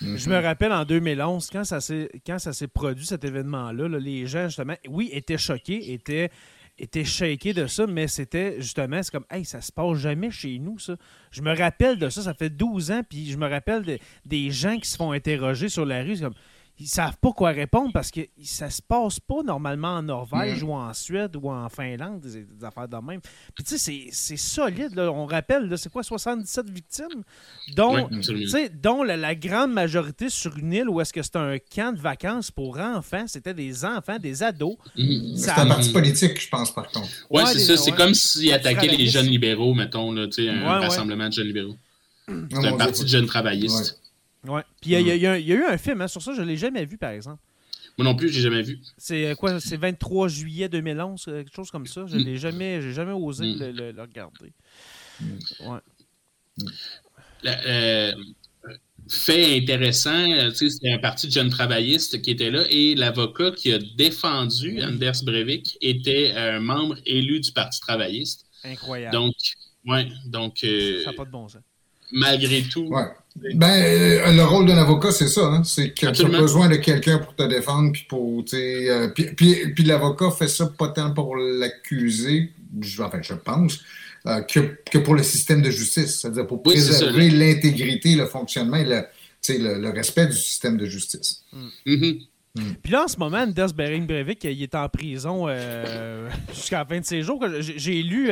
[0.00, 5.10] Je me rappelle en 2011, quand ça s'est produit, cet événement-là, les gens, justement, oui,
[5.12, 6.30] étaient choqués, étaient
[6.80, 10.58] étaient shakés de ça, mais c'était justement, c'est comme, hey, ça se passe jamais chez
[10.58, 10.96] nous, ça.
[11.30, 14.78] Je me rappelle de ça, ça fait 12 ans, puis je me rappelle des gens
[14.78, 16.34] qui se font interroger sur la rue, c'est comme,
[16.80, 20.68] ils savent pas quoi répondre parce que ça se passe pas normalement en Norvège mm.
[20.68, 23.20] ou en Suède ou en Finlande, des, affaires de même.
[23.54, 24.94] Puis tu sais, c'est solide.
[24.94, 25.12] Là.
[25.12, 27.22] On rappelle, c'est quoi, 77 victimes,
[27.76, 28.08] dont,
[28.82, 32.50] dont la, grande majorité sur une île où est-ce que c'est un camp de vacances
[32.50, 34.76] pour enfants, c'était des enfants, des ados.
[34.96, 35.36] Mm.
[35.36, 37.08] C'est un parti politique, je pense, par contre.
[37.28, 37.76] Oui, c'est ça.
[37.76, 41.76] C'est comme s'ils attaquaient les jeunes libéraux, mettons, là, un rassemblement de jeunes libéraux.
[42.26, 44.00] C'est un parti de jeunes travaillistes.
[44.44, 44.62] Ouais.
[44.80, 46.96] Puis il y, a eu un film hein, sur ça, je ne l'ai jamais vu,
[46.96, 47.42] par exemple.
[47.98, 48.80] Moi non plus, je l'ai jamais vu.
[48.96, 49.60] C'est euh, quoi?
[49.60, 52.06] C'est 23 juillet 2011, euh, quelque chose comme ça.
[52.06, 53.76] Je l'ai jamais, j'ai jamais osé mm.
[53.76, 54.52] le, regarder.
[55.20, 55.26] Mm.
[55.66, 55.78] Ouais.
[57.44, 58.12] Euh,
[59.08, 63.78] fait intéressant, c'est un parti de jeunes travaillistes qui était là et l'avocat qui a
[63.78, 68.46] défendu Anders Breivik était un membre élu du Parti travailliste.
[68.64, 69.14] Incroyable.
[69.14, 69.34] Donc,
[69.86, 70.58] ouais, donc.
[70.58, 71.62] ça n'a pas de bon sens.
[72.12, 72.86] Malgré tout.
[72.88, 73.08] Ouais.
[73.36, 75.46] Ben, euh, le rôle d'un avocat, c'est ça.
[75.46, 75.64] Hein?
[75.64, 77.92] C'est que tu as besoin de quelqu'un pour te défendre.
[77.92, 82.52] Puis, pour, euh, puis, puis, puis l'avocat fait ça pas tant pour l'accuser,
[82.98, 83.80] enfin, je pense,
[84.26, 86.20] euh, que, que, pour le système de justice.
[86.20, 91.44] C'est-à-dire pour préserver l'intégrité, le fonctionnement et le, le, respect du système de justice.
[91.86, 92.26] Mm-hmm.
[92.56, 92.72] Mm.
[92.82, 95.46] Puis là, en ce moment, Anders Bering Breivik, il est en prison
[96.52, 97.44] jusqu'à la fin de ses jours.
[97.60, 98.30] J'ai lu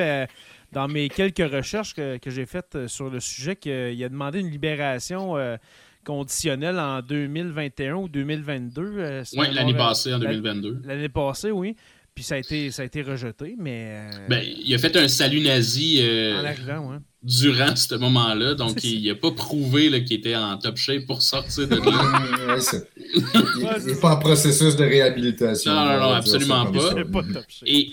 [0.73, 4.51] dans mes quelques recherches que, j'ai faites euh, sur le sujet qu'il a demandé une
[4.51, 5.57] libération euh,
[6.05, 8.83] conditionnelle en 2021 ou 2022.
[8.83, 10.83] Euh, oui, l'année passée, en 2022.
[10.85, 11.75] L'année passée, oui.
[12.15, 14.11] Puis ça a été, ça a été rejeté, mais...
[14.29, 16.97] Ben, il a fait un salut nazi en arrivant, ouais.
[17.23, 18.55] durant ce moment-là.
[18.55, 22.59] Donc, il n'a pas prouvé qu'il était en top shape pour sortir de là.
[23.79, 25.73] il n'est pas en processus de réhabilitation.
[25.73, 26.95] Non, non, non, absolument pas.
[27.05, 27.69] pas top shape.
[27.69, 27.93] Et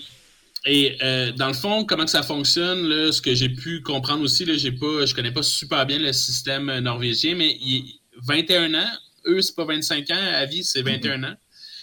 [0.66, 4.44] et euh, dans le fond, comment ça fonctionne, là, ce que j'ai pu comprendre aussi,
[4.44, 8.90] là, j'ai pas, je connais pas super bien le système norvégien, mais il, 21 ans,
[9.26, 11.34] eux, c'est pas 25 ans, à vie, c'est 21 ans.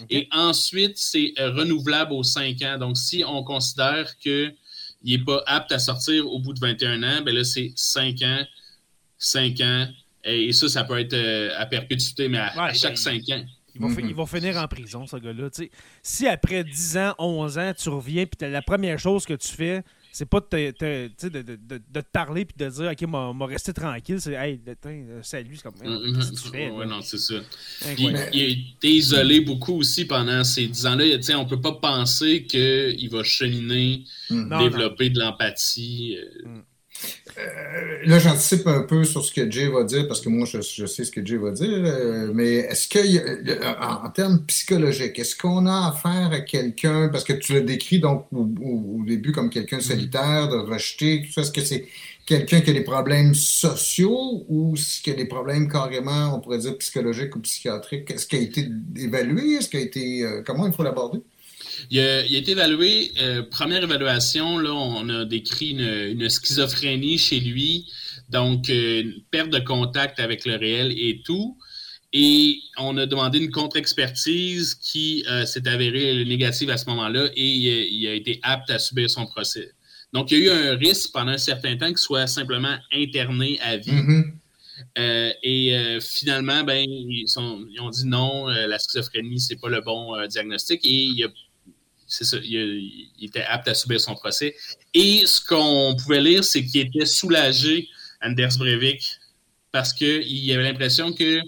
[0.09, 2.77] Et ensuite, c'est euh, renouvelable aux 5 ans.
[2.77, 4.53] Donc, si on considère qu'il
[5.03, 8.43] n'est pas apte à sortir au bout de 21 ans, ben là, c'est 5 ans,
[9.17, 9.87] 5 ans.
[10.25, 13.45] Et, ça, ça peut être euh, à perpétuité, mais à, chaque 5 ans.
[13.79, 13.95] Mhm.
[14.09, 15.49] Il va, finir en prison, ce gars-là.
[16.01, 19.83] Si après 10 ans, 11 ans, tu reviens, puis la première chose que tu fais,
[20.11, 23.73] c'est pas de te, de, de, de, te parler puis de dire OK, m'a resté
[23.73, 24.21] tranquille.
[24.21, 26.43] C'est Hey, euh, salut, c'est comme mm -hmm.
[26.43, 26.69] tu fais.
[26.69, 27.35] Ouais, non, c'est ça.
[27.97, 31.05] Il, a été isolé beaucoup aussi pendant ces 10 ans-là.
[31.39, 34.59] On peut pas penser qu'il va cheminer, mm.
[34.59, 36.17] développer de l'empathie.
[36.19, 36.61] Euh.
[37.37, 40.61] Euh, là, j'anticipe un peu sur ce que Jay va dire, parce que moi, je,
[40.85, 45.65] sais ce que Jay va dire, euh, mais est-ce que, en, termes psychologiques, est-ce qu'on
[45.65, 49.81] a affaire à quelqu'un, parce que tu le décris donc au, début comme quelqu'un mm-hmm.
[49.81, 51.85] solitaire, de rejeter, tout ça, est-ce que c'est
[52.25, 56.77] quelqu'un qui a des problèmes sociaux ou y a des problèmes carrément, on pourrait dire,
[56.77, 58.11] psychologiques ou psychiatriques?
[58.11, 59.55] Est-ce qu'il a été évalué?
[59.55, 61.19] Est-ce qu'il a été, euh, comment il faut l'aborder?
[61.89, 67.91] Il a, été évalué, euh, première évaluation, là, on a décrit une, schizophrénie chez lui,
[68.29, 71.57] donc euh, une perte de contact avec le réel et tout.
[72.15, 77.47] Et on a demandé une contre-expertise qui euh, s'est avérée négative à ce moment-là et
[77.47, 79.71] il a, été apte à subir son procès.
[80.13, 83.59] Donc, il y a eu un risque pendant un certain temps qu'il soit simplement interné
[83.61, 83.91] à vie.
[83.91, 85.33] Mm-hmm.
[85.41, 90.85] et finalement, ben, ils, ont dit non, la schizophrénie, c'est pas le bon diagnostic.
[90.85, 91.29] Et il a
[92.13, 94.55] ça, il, était apte à subir son procès.
[94.93, 97.87] Et ce qu'on pouvait lire, c'est qu'il était soulagé,
[98.21, 99.17] Anders Breivik,
[99.71, 101.41] parce qu'il avait l'impression que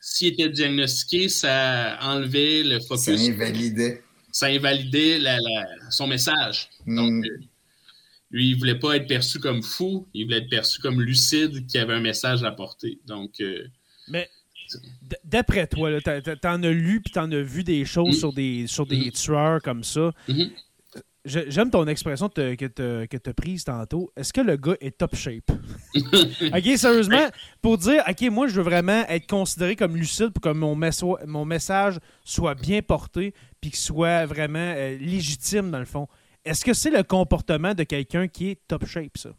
[0.00, 3.04] s'il était diagnostiqué, ça enlevait le focus.
[3.04, 4.02] Ça invalidait.
[4.32, 5.20] Ça invalidait
[5.90, 6.70] son message.
[6.86, 6.96] Hmm.
[6.96, 7.38] Donc, euh,
[8.30, 11.66] lui, il ne voulait pas être perçu comme fou, il voulait être perçu comme lucide,
[11.66, 12.98] qui avait un message à porter.
[13.06, 13.66] Donc, euh,
[14.08, 14.28] Mais
[15.24, 18.18] D'après toi, t'en as lu puis t'en as vu des choses mm.
[18.18, 19.12] sur des, sur des mm.
[19.12, 20.10] tueurs comme ça.
[20.28, 20.50] Mm-hmm.
[21.26, 24.12] J'aime ton expression que tu as prise tantôt.
[24.16, 25.50] Est-ce que le gars est top shape?
[25.96, 27.26] ok, sérieusement,
[27.60, 30.78] pour dire, ok, moi, je veux vraiment être considéré comme lucide pour que mon,
[31.26, 36.06] mon message soit bien porté puis qu'il soit vraiment euh, légitime, dans le fond.
[36.44, 39.30] Est-ce que c'est le comportement de quelqu'un qui est top shape, ça?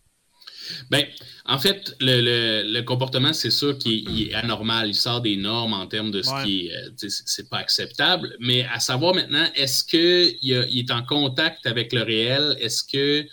[0.89, 1.05] Ben,
[1.45, 4.89] en fait, le, comportement, c'est sûr qu'il est, anormal.
[4.89, 6.75] Il sort des normes en termes de ce qui est.
[6.75, 8.35] Euh, c'est pas acceptable.
[8.39, 12.57] Mais à savoir maintenant, est-ce qu'il il est en contact avec le réel?
[12.59, 13.29] Est-ce qu'il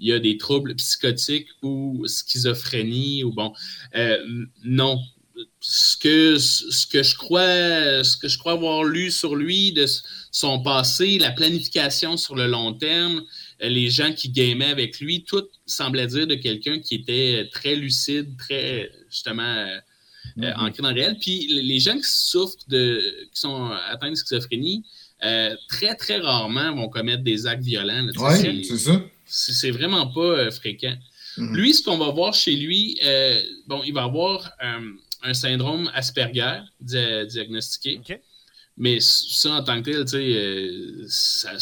[0.00, 3.52] y a des troubles psychotiques ou schizophrénie ou bon?
[3.96, 4.18] Euh,
[4.64, 4.98] non.
[5.60, 9.86] ce que, ce que je crois ce que je crois avoir lu sur lui de
[10.30, 13.22] son passé, la planification sur le long terme,
[13.60, 18.36] les gens qui gamaient avec lui, tout semblait dire de quelqu'un qui était très lucide,
[18.36, 19.78] très justement euh,
[20.36, 20.56] mm-hmm.
[20.58, 21.16] ancré dans le réel.
[21.20, 24.84] Puis les gens qui souffrent de qui sont atteints de schizophrénie,
[25.68, 28.06] très très rarement vont commettre des actes violents.
[28.16, 29.02] Oui, c'est ça.
[29.26, 30.96] C'est vraiment pas fréquent.
[31.36, 31.54] Mm-hmm.
[31.54, 32.98] Lui, ce qu'on va voir chez lui,
[33.66, 34.52] bon, il va avoir
[35.22, 38.00] un syndrome Asperger diagnostiqué.
[38.78, 41.58] Mais ça, en tant que tel, tu sais, euh, ça,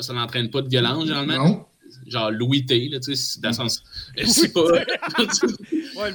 [0.00, 1.48] ça, n'entraîne pas de violence, généralement.
[1.48, 1.64] Non.
[2.06, 3.82] Genre Louis T, tu sais, dans le sens.
[4.24, 4.60] C'est pas.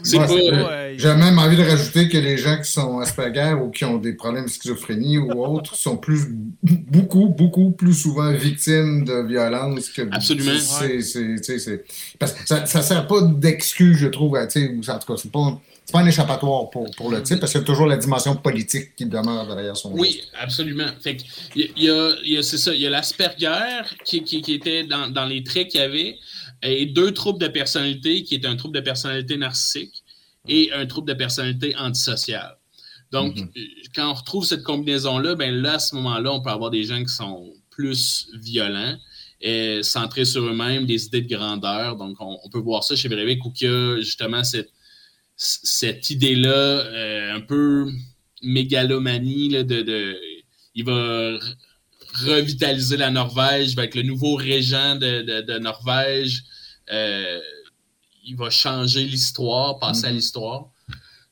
[0.03, 0.97] c'est pas.
[0.97, 4.13] J'ai même envie de rajouter que les gens qui sont Asperger ou qui ont des
[4.13, 6.27] problèmes de schizophrénie ou autres sont plus,
[6.63, 10.01] beaucoup, beaucoup plus souvent victimes de violence que.
[10.11, 10.51] Absolument.
[10.59, 11.85] C'est,
[12.17, 14.37] parce que ça ne sert pas d'excuse, je trouve.
[14.37, 17.61] En tout cas, c'est pas c'est pas un échappatoire pour, pour le type, parce qu'il
[17.61, 20.87] y a toujours la dimension politique qui demeure derrière son Oui, absolument.
[21.01, 21.17] Fait
[21.55, 24.83] il y a, y a c'est ça, il y a l'Asperger qui, qui, qui, était
[24.83, 26.17] dans, dans les traits qu'il y avait,
[26.61, 30.03] et deux troubles de personnalité, qui est un trouble de personnalité narcissique
[30.47, 32.57] et un trouble de personnalité antisociale.
[33.11, 33.85] Donc, mm-hmm.
[33.95, 36.99] quand on retrouve cette combinaison-là, ben là, à ce moment-là, on peut avoir des gens
[37.03, 38.97] qui sont plus violents,
[39.41, 41.97] et centrés sur eux-mêmes, des idées de grandeur.
[41.97, 44.69] Donc, on, peut voir ça chez Breivik, où il y a justement cette
[45.43, 47.91] cette idée-là, euh, un peu
[48.41, 50.17] mégalomanie, de,
[50.75, 51.37] il va
[52.25, 56.43] revitaliser la Norvège, être le nouveau régent de, Norvège,
[56.91, 57.39] euh,
[58.25, 60.15] il va changer l'histoire, passer à mhm.
[60.15, 60.69] l'histoire.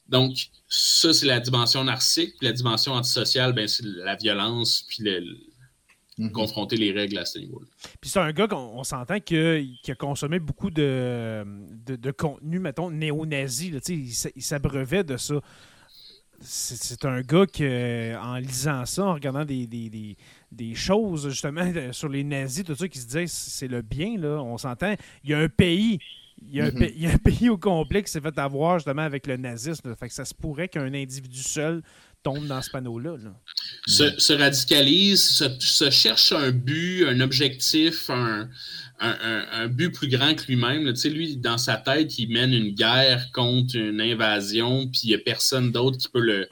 [0.09, 2.33] Donc, ça, c'est la dimension narcissique.
[2.41, 5.21] la dimension antisociale, ben, c'est la violence, puis le,
[6.25, 6.31] Mhm.
[6.31, 7.65] confronter les règles à ce niveau-là.
[7.99, 11.43] Puis c'est un gars qu'on s'entend qui a consommé beaucoup de,
[11.85, 13.73] de, contenu, mettons, néo-nazi.
[14.35, 15.35] Il s'abreuvait de ça.
[16.43, 22.23] C'est un gars qui, en lisant ça, en regardant des, des, choses justement sur les
[22.23, 24.95] nazis, tout ça, qui se disait c'est le bien, là, on s'entend.
[25.23, 25.99] Il y a un pays
[26.43, 26.89] il y, a un, mhm.
[26.95, 29.95] il y, a un, pays au complet qui s'est fait avoir justement avec le nazisme.
[29.95, 31.83] Fait que ça se pourrait qu'un individu seul
[32.23, 33.17] tombe dans ce panneau-là.
[33.87, 38.47] Se, radicalise, se, cherche un but, un objectif, un,
[39.67, 40.91] but plus grand que lui-même.
[40.93, 45.07] Tu sais, lui, dans sa tête, il mène une guerre contre une invasion, puis il
[45.09, 46.47] n'y a personne d'autre qui peut le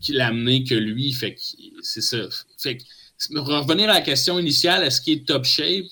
[0.00, 1.12] qui l'amener que lui.
[1.12, 1.40] Fait que
[1.80, 2.18] c'est ça.
[2.58, 2.84] Fait que,
[3.38, 5.86] revenir à la question initiale, est-ce qu'il est top shape?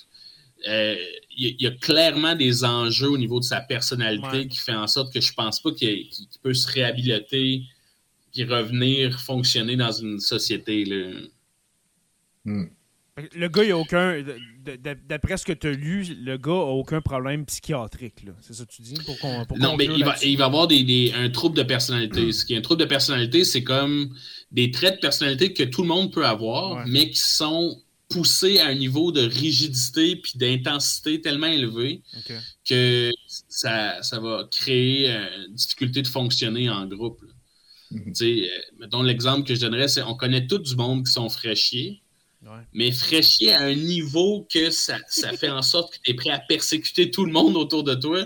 [0.68, 0.96] Euh,
[1.37, 5.12] il y, a clairement des enjeux au niveau de sa personnalité qui fait en sorte
[5.12, 6.07] que je pense pas qu'il
[6.42, 7.62] peut se réhabiliter
[8.33, 10.85] puis revenir fonctionner dans une société.
[10.85, 11.21] Là.
[12.45, 12.64] Hmm.
[13.35, 14.25] Le gars, il a aucun.
[15.07, 18.25] D'après ce que tu as lu, le gars a aucun problème psychiatrique.
[18.40, 18.95] C'est ça que tu dis?
[19.05, 19.18] Pour
[19.59, 22.27] non, mais il va, il va avoir des, un trouble de personnalité.
[22.27, 22.33] Hmm.
[22.33, 24.16] Ce qui est un trouble de personnalité, c'est comme
[24.51, 28.66] des traits de personnalité que tout le monde peut avoir, mais qui sont poussés à
[28.66, 32.03] un niveau de rigidité puis d'intensité tellement élevé
[32.68, 33.11] que
[33.49, 37.21] ça, ça, va créer une difficulté de fonctionner en groupe.
[37.93, 38.13] Mhm.
[38.21, 38.47] Euh,
[38.79, 42.03] mettons l'exemple que je donnerais, c'est on connaît tout du monde qui sont fraîchiers,
[42.73, 44.99] mais fraîchiers à un niveau que ça,
[45.39, 48.21] fait en sorte que tu es prêt à persécuter tout le monde autour de toi.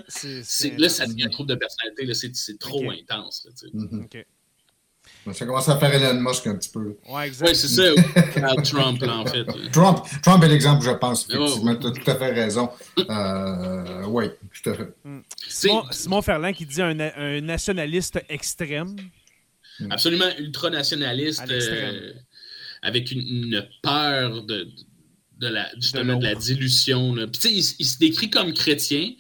[0.79, 2.31] là, ça devient un trouble de personnalité.
[2.33, 3.47] C'est trop intense.
[3.73, 4.09] Mhm.
[5.33, 6.97] Ça commence à faire Elon Musk un petit peu.
[7.09, 7.83] Oui, c'est ça.
[8.63, 9.45] Trump, en fait.
[9.73, 11.29] Trump, Trump est l'exemple, je pense.
[11.29, 12.71] Effectivement, tu as tout à fait raison.
[12.99, 14.27] Euh, oui,
[14.63, 14.95] tout à fait.
[15.05, 15.21] Mm.
[15.49, 18.97] Simon, Ferland qui dit un, un nationaliste extrême.
[19.81, 19.93] Mm.
[19.93, 22.13] Absolument ultranationaliste, euh,
[22.83, 24.69] avec une, peur de,
[25.39, 27.15] de la, justement de, la dilution.
[27.33, 29.13] Puis, il, il, se décrit comme chrétien,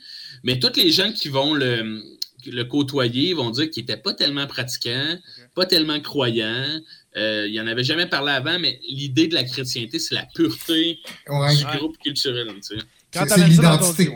[0.45, 2.03] mais tous les gens qui vont le,
[2.51, 5.16] le côtoyer vont dire qu'il n'était pas tellement pratiquant,
[5.55, 6.81] pas tellement croyant.
[7.16, 10.99] Euh, il n'en avait jamais parlé avant, mais l'idée de la chrétienté, c'est la pureté
[11.29, 12.49] du groupe culturel.
[12.61, 12.77] C'est
[13.49, 14.14] l'identité.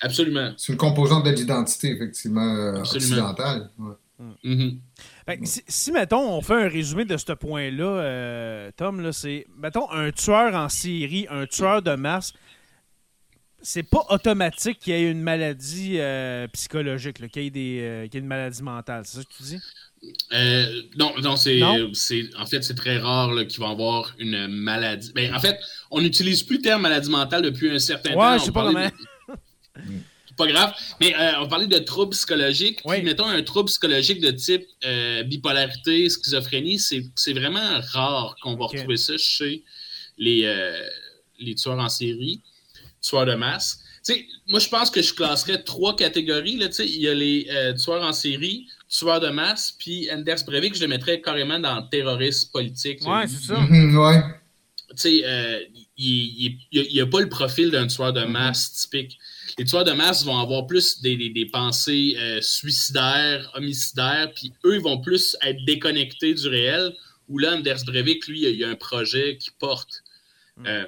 [0.00, 0.52] Absolument.
[0.56, 3.70] C'est une composante de l'identité, effectivement, occidentale.
[5.26, 9.90] Ben, si, mettons, on fait un résumé de ce point-là, euh, Tom, là, c'est, mettons,
[9.90, 12.32] un tueur en série, un tueur de masse,
[13.60, 18.08] c'est pas automatique qu'il y ait une maladie euh, psychologique, qu'il y, ait des, euh,
[18.12, 19.04] une maladie mentale.
[19.06, 19.60] C'est ça que tu dis?
[20.96, 25.12] non, non, c'est, en fait, c'est très rare qu'il va avoir une maladie.
[25.14, 25.56] Ben, en fait,
[25.92, 28.32] on n'utilise plus le terme maladie mentale depuis un certain temps.
[28.32, 28.90] Ouais, je sais pas comment.
[30.36, 30.72] pas grave.
[31.00, 32.82] Mais euh, on parlait de troubles psychologiques.
[32.86, 38.66] Puis, mettons un trouble psychologique de type euh, bipolarité, schizophrénie, c'est vraiment rare qu'on va
[38.66, 39.64] retrouver ça chez
[40.18, 40.72] les, euh,
[41.38, 42.42] les tueurs en série,
[43.00, 43.78] tueurs de masse.
[44.48, 46.56] moi, je pense que je classerais trois catégories.
[46.56, 50.74] Là, il y a les euh, tueurs en série, tueurs de masse, puis Anders Breivik,
[50.74, 53.06] je le mettrais carrément dans le terrorisme politique.
[53.06, 53.58] Ouais, c'est ça.
[53.58, 54.22] Mhm, ouais.
[55.06, 55.60] Euh,
[55.96, 59.18] il n'y a, pas le profil d'un tueur de masse typique.
[59.58, 64.82] Les tueurs de masse vont avoir plus des, pensées euh, suicidaires, homicidaires, puis eux, ils
[64.82, 66.92] vont plus être déconnectés du réel,
[67.28, 70.02] où là, Anders Breivik, lui, il y a un projet qui porte.
[70.56, 70.66] Mm.
[70.66, 70.86] Euh,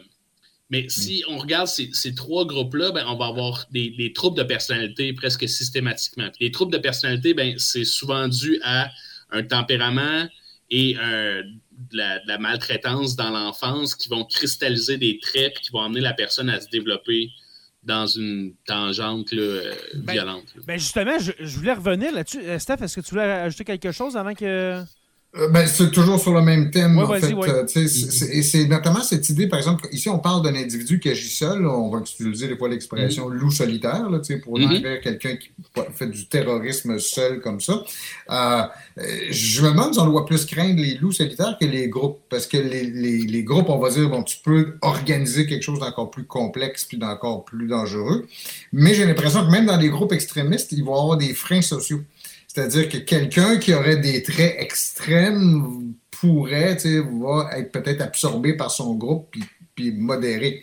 [0.70, 5.12] mais si on regarde ces, trois groupes-là, ben, on va avoir des, troubles de personnalité
[5.12, 6.30] presque systématiquement.
[6.40, 8.90] les troubles de personnalité, ben, c'est souvent dû à
[9.30, 10.26] un tempérament
[10.70, 16.14] et de, la, maltraitance dans l'enfance qui vont cristalliser des traits qui vont amener la
[16.14, 17.30] personne à se développer
[17.84, 20.54] dans une tangente euh, ben, violente.
[20.66, 22.40] Ben justement, je, je, voulais revenir là-dessus.
[22.40, 24.82] Euh, Steph, est-ce que tu voulais ajouter quelque chose avant que.
[25.36, 26.96] Euh, ben, c'est toujours sur le même thème.
[26.98, 27.34] en fait.
[27.34, 31.66] Euh, c'est notamment cette idée, par exemple, ici on parle d'un individu qui agit seul.
[31.66, 33.34] on va utiliser des fois l'expression mm-hmm.
[33.34, 35.00] loup solitaire là, pour mm -hmm.
[35.02, 35.50] quelqu'un qui
[35.94, 37.82] fait du terrorisme seul comme ça.
[38.30, 38.62] Euh,
[39.30, 42.20] je me demande si on doit plus craindre les loups solitaires que les groupes.
[42.30, 45.80] Parce que les, les, les groupes, on va dire, bon, tu peux organiser quelque chose
[45.80, 48.20] d'encore plus complexe puis d'encore plus dangereux.
[48.72, 51.66] Mais j'ai l'impression que même dans les groupes extrémistes, il va y avoir des freins
[51.74, 52.02] sociaux.
[52.54, 56.76] C'est-à-dire que quelqu'un qui aurait des traits extrêmes pourrait,
[57.20, 59.42] va être peut-être absorbé par son groupe puis,
[59.74, 60.62] puis modéré.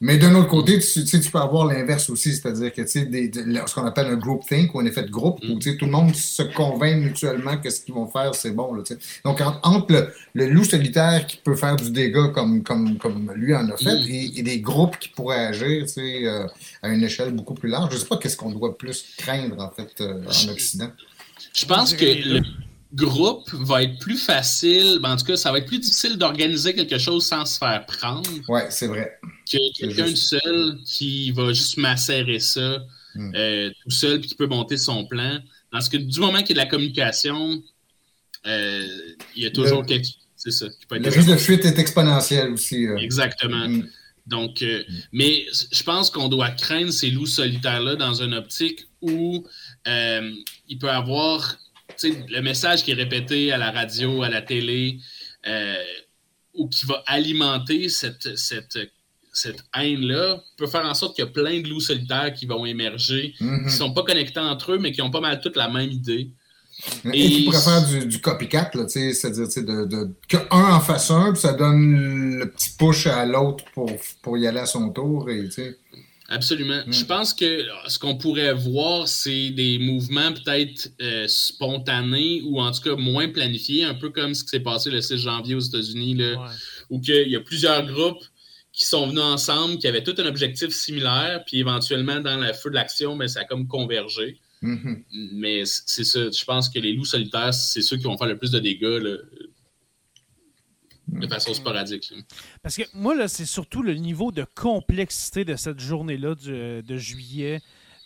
[0.00, 3.74] Mais d'un autre côté, tu, tu peux avoir l'inverse aussi, c'est-à-dire que tu sais, ce
[3.74, 6.42] qu'on appelle un group think ou un effet de groupe, où tout le monde se
[6.42, 8.74] convainc mutuellement que ce qu'ils vont faire, c'est bon.
[8.74, 8.82] Là,
[9.24, 13.68] Donc, entre le, loup solitaire qui peut faire du dégât comme, comme, comme lui en
[13.70, 16.46] a fait, et, des groupes qui pourraient agir euh,
[16.82, 19.58] à une échelle beaucoup plus large, je ne sais pas qu'est-ce qu'on doit plus craindre
[19.60, 20.90] en fait euh, en Occident.
[21.54, 22.42] Je pense que le
[22.94, 26.74] groupe va être plus facile, ben, en tout cas, ça va être plus difficile d'organiser
[26.74, 28.28] quelque chose sans se faire prendre.
[28.48, 29.18] Oui, c'est vrai.
[29.50, 32.78] Que quelqu'un seul qui va juste macérer ça
[33.14, 33.32] hmm.
[33.34, 35.38] euh, tout seul puis qui peut monter son plan.
[35.70, 37.62] Parce que du moment qu'il y a de la communication,
[38.46, 38.86] euh,
[39.34, 40.66] il y a toujours quelque c'est ça.
[40.90, 42.86] le risque de fuite est exponentiel aussi.
[42.86, 42.96] Euh.
[42.98, 43.68] Exactement.
[43.68, 43.84] Hmm.
[44.26, 44.82] Donc, hmm.
[45.12, 49.44] mais je pense qu'on doit craindre ces loups solitaires-là dans une optique où
[49.86, 50.32] euh,
[50.68, 51.56] il peut avoir
[52.02, 54.98] le message qui est répété à la radio, à la télé,
[55.46, 55.82] euh,
[56.54, 58.78] ou qui va alimenter cette, cette,
[59.32, 62.66] cette haine-là, peut faire en sorte qu'il y a plein de loups solitaires qui vont
[62.66, 63.68] émerger, qui ne mhm.
[63.68, 66.30] sont pas connectés entre eux, mais qui ont pas mal toutes la même idée.
[67.10, 70.10] Et, qui pourrait faire du, du copycat, c'est-à-dire de,
[70.50, 74.60] en fasse un, puis ça donne le petit push à l'autre pour, pour y aller
[74.60, 75.30] à son tour.
[75.30, 75.48] Et,
[76.28, 76.82] Absolument.
[76.88, 77.06] Je mm.
[77.06, 82.80] pense que ce qu'on pourrait voir, c'est des mouvements peut-être euh, spontanés ou en tout
[82.80, 86.18] cas moins planifiés, un peu comme ce qui s'est passé le 6 janvier aux États-Unis,
[86.90, 88.24] où il y a plusieurs groupes
[88.72, 92.70] qui sont venus ensemble, qui avaient tout un objectif similaire, puis éventuellement, dans le feu
[92.70, 94.38] de l'action, ben, ça a comme convergé.
[94.62, 95.04] Mm-hmm.
[95.32, 98.36] Mais c'est ça, je pense que les loups solitaires, c'est ceux qui vont faire le
[98.36, 99.00] plus de dégâts
[101.08, 102.12] de façon sporadique.
[102.62, 107.60] Parce que moi, là, c'est surtout le niveau de complexité de cette journée-là de juillet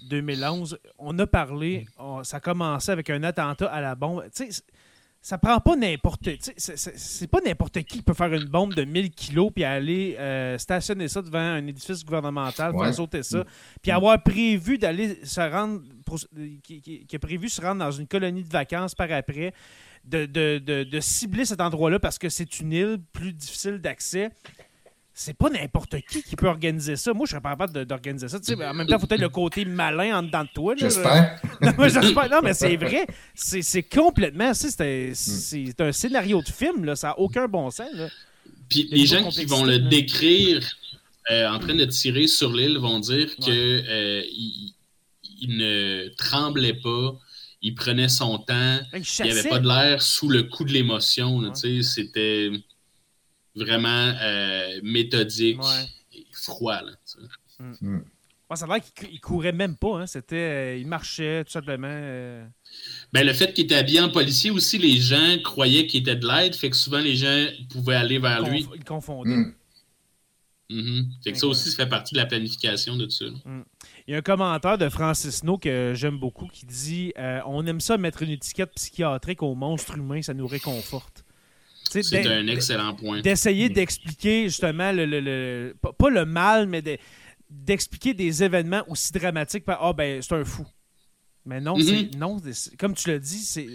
[0.08, 0.78] 2011.
[0.98, 1.86] On a parlé,
[2.22, 4.24] ça a commencé avec un attentat à la bombe.
[4.34, 4.62] Tu sais,
[5.22, 9.50] ça prend pas n'importe c'est pas n'importe qui peut faire une bombe de 1000 kilos
[9.54, 13.44] puis aller euh, stationner ça devant un édifice gouvernemental faire sauter ça
[13.82, 15.82] puis avoir prévu d'aller se rendre
[16.62, 19.52] qui, qui, a prévu se rendre dans une colonie de vacances par après
[20.04, 24.30] de, cibler cet endroit-là parce que c'est une île plus difficile d'accès.
[25.12, 27.12] C'est pas n'importe qui qui peut organiser ça.
[27.12, 28.38] Moi, je serais pas capable d'organiser ça.
[28.38, 30.74] en même temps, il faut être le côté malin en dedans de toi.
[30.78, 31.40] J'espère.
[31.60, 33.06] non, mais c'est vrai.
[33.34, 34.54] C'est complètement.
[34.54, 36.84] C'est un scénario de film.
[36.84, 36.96] Là.
[36.96, 37.90] Ça n'a aucun bon sens.
[38.70, 40.64] Puis les gens qui vont le décrire
[41.30, 44.22] euh, en train de tirer sur l'île vont dire qu'il euh,
[45.42, 47.18] ne tremblait pas
[47.62, 48.80] il prenait son temps.
[48.94, 51.54] Il n'y avait pas de l'air sous le coup de l'émotion.
[51.54, 52.50] C'était
[53.54, 55.60] vraiment euh, méthodique
[56.14, 56.80] et froid.
[56.82, 56.92] Là,
[57.58, 57.74] mm.
[57.80, 58.04] Mm.
[58.54, 60.00] ça a l'air qu'il courait même pas.
[60.00, 60.06] Hein.
[60.06, 61.88] C'était, euh, il marchait tout simplement.
[61.90, 62.46] Euh.
[63.12, 66.26] Ben, le fait qu'il était habillé en policier aussi, les gens croyaient qu'il était de
[66.26, 68.66] l'aide, fait que souvent les gens pouvaient aller vers lui.
[68.74, 69.30] Ils confondaient.
[69.30, 69.54] Mm.
[70.70, 71.34] Mm-hmm.
[71.34, 73.24] ça aussi, ça fait partie de la planification de tout ça.
[74.10, 77.64] Il y a un commentaire de Francis No que j'aime beaucoup qui dit euh, On
[77.64, 81.24] aime ça mettre une étiquette psychiatrique au monstre humain, ça nous réconforte.
[81.88, 83.20] C'est un excellent point.
[83.20, 86.82] D'essayer d'expliquer justement le, pas le mal, mais
[87.48, 90.66] d'expliquer des événements aussi dramatiques par Ah ben c'est un fou.
[91.46, 92.16] Mais non, mm-hmm.
[92.16, 92.42] non
[92.80, 93.68] comme tu l'as dit, c'est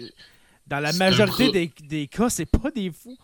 [0.66, 3.16] dans la majorité des, des, cas, c'est pas des fous.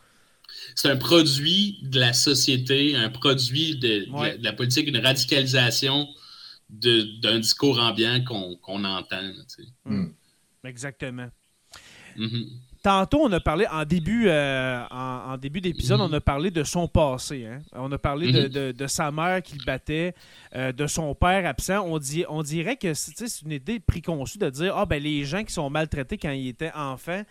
[0.74, 4.06] C'est un produit de la société, un produit de,
[4.38, 6.08] de la politique, une radicalisation
[6.72, 9.22] d'un discours ambiant qu'on entend.
[9.84, 10.06] Hmm.
[10.64, 11.28] Exactement.
[12.16, 12.48] Mm-hmm.
[12.82, 16.10] Tantôt, on a parlé, en début, euh, en, début d'épisode, mm-hmm.
[16.10, 17.46] on a parlé de son passé.
[17.46, 17.60] Hein.
[17.74, 18.88] On a parlé de, mm-hmm.
[18.88, 20.14] sa mère qui le battait,
[20.56, 21.80] euh, de son père absent.
[21.86, 25.44] On, dit, on dirait que c'est une idée préconçue de dire Ah, ben les gens
[25.44, 27.22] qui sont maltraités quand ils étaient enfants,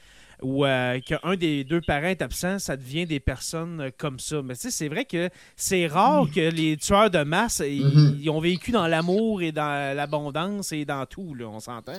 [0.42, 4.42] ou euh, qu'un des deux parents est absent, ça devient des personnes euh, comme ça.
[4.42, 8.18] Mais tu sais, c'est vrai que c'est rare que les tueurs de masse, mm-hmm.
[8.20, 11.94] ils, ont vécu dans l'amour et dans l'abondance et dans tout, là, on s'entend.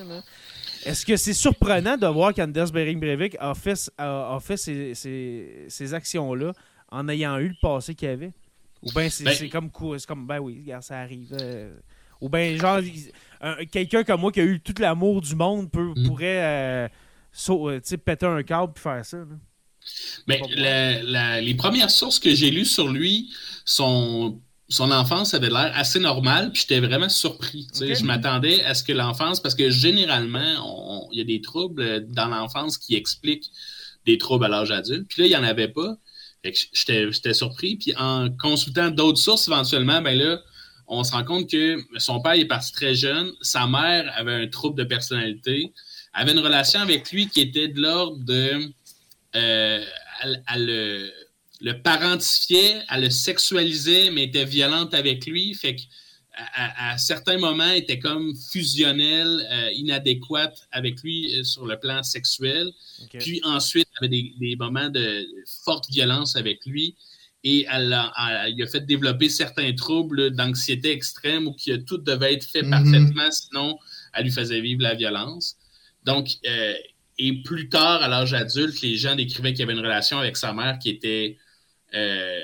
[0.85, 4.95] Est-ce que c'est surprenant de voir qu'Anders Bering Breivik a fait, a, fait ces,
[5.69, 6.53] ces, actions-là
[6.91, 8.33] en ayant eu le passé qu'il avait?
[8.83, 11.29] Ou bien c'est ben comme, comme, ben oui, ça arrive.
[11.41, 11.73] Euh,
[12.21, 12.81] ou bien, genre,
[13.71, 16.07] quelqu'un comme moi qui a eu tout l'amour du monde peut, mm.
[16.09, 16.91] pourrait
[17.33, 19.19] so, euh, péter un câble et faire ça.
[20.27, 20.41] Mais
[21.41, 23.33] les premières sources que j'ai lues sur lui,
[23.65, 27.67] son, son enfance avait l'air assez normale, puis j'étais vraiment surpris.
[27.75, 32.29] Je m'attendais à ce que l'enfance, parce que généralement, il y a des troubles dans
[32.29, 33.51] l'enfance qui expliquent
[34.07, 35.97] des troubles à l'âge adulte, puis là, il n'y en avait pas.
[36.45, 40.41] J'étais surpris, puis en consultant d'autres sources éventuellement, ben là,
[40.89, 44.49] on se rend compte que son père est parti très jeune, sa mère avait un
[44.49, 45.73] trouble de personnalité,
[46.13, 48.71] avait une relation avec lui qui était de l'ordre de.
[49.35, 49.85] Euh,
[50.23, 51.11] elle, le,
[51.61, 55.55] le, parentifiait, elle le sexualisait, mais était violente avec lui.
[55.55, 55.83] Fait que
[56.55, 62.71] à, certains moments, était comme fusionnelle, euh, inadéquate avec lui euh, sur le plan sexuel.
[63.19, 65.27] Puis ensuite, avait des, des, moments de
[65.65, 66.97] forte violence avec lui.
[67.45, 72.45] Et elle a, il a fait développer certains troubles d'anxiété extrême que tout devait être
[72.45, 72.71] fait mm-hmm.
[72.71, 73.79] parfaitement, sinon
[74.15, 75.57] elle lui faisait vivre la violence.
[76.05, 76.75] Donc, euh,
[77.19, 80.37] et plus tard, à l'âge adulte, les gens décrivaient qu'il y avait une relation avec
[80.37, 81.37] sa mère qui était
[81.95, 82.41] euh,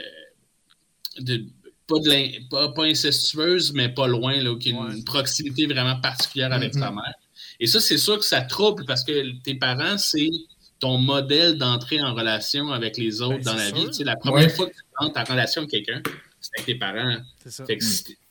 [2.50, 6.94] pas, pas, incestueuse, mais pas loin, là, qui une proximité vraiment particulière avec sa mm-hmm.
[6.94, 7.14] mère.
[7.60, 10.30] Et ça, c'est sûr que ça trouble parce que tes parents, c'est
[10.78, 13.90] ton modèle d'entrée en relation avec les autres ben, dans la vie.
[13.90, 16.02] Tu la première fois que tu entres en relation avec quelqu'un,
[16.40, 17.18] c'est avec tes parents.
[17.46, 17.64] Ça.
[17.66, 17.84] Fait que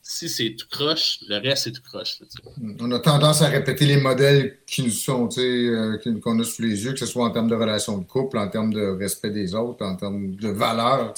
[0.09, 2.19] si c'est tout croche, le reste, c'est tout croche.
[2.79, 6.85] On a tendance à répéter les modèles qui nous sont, euh, qu'on a sous les
[6.85, 9.53] yeux, que ce soit en termes de relations de couple, en termes de respect des
[9.53, 11.13] autres, en termes de valeurs.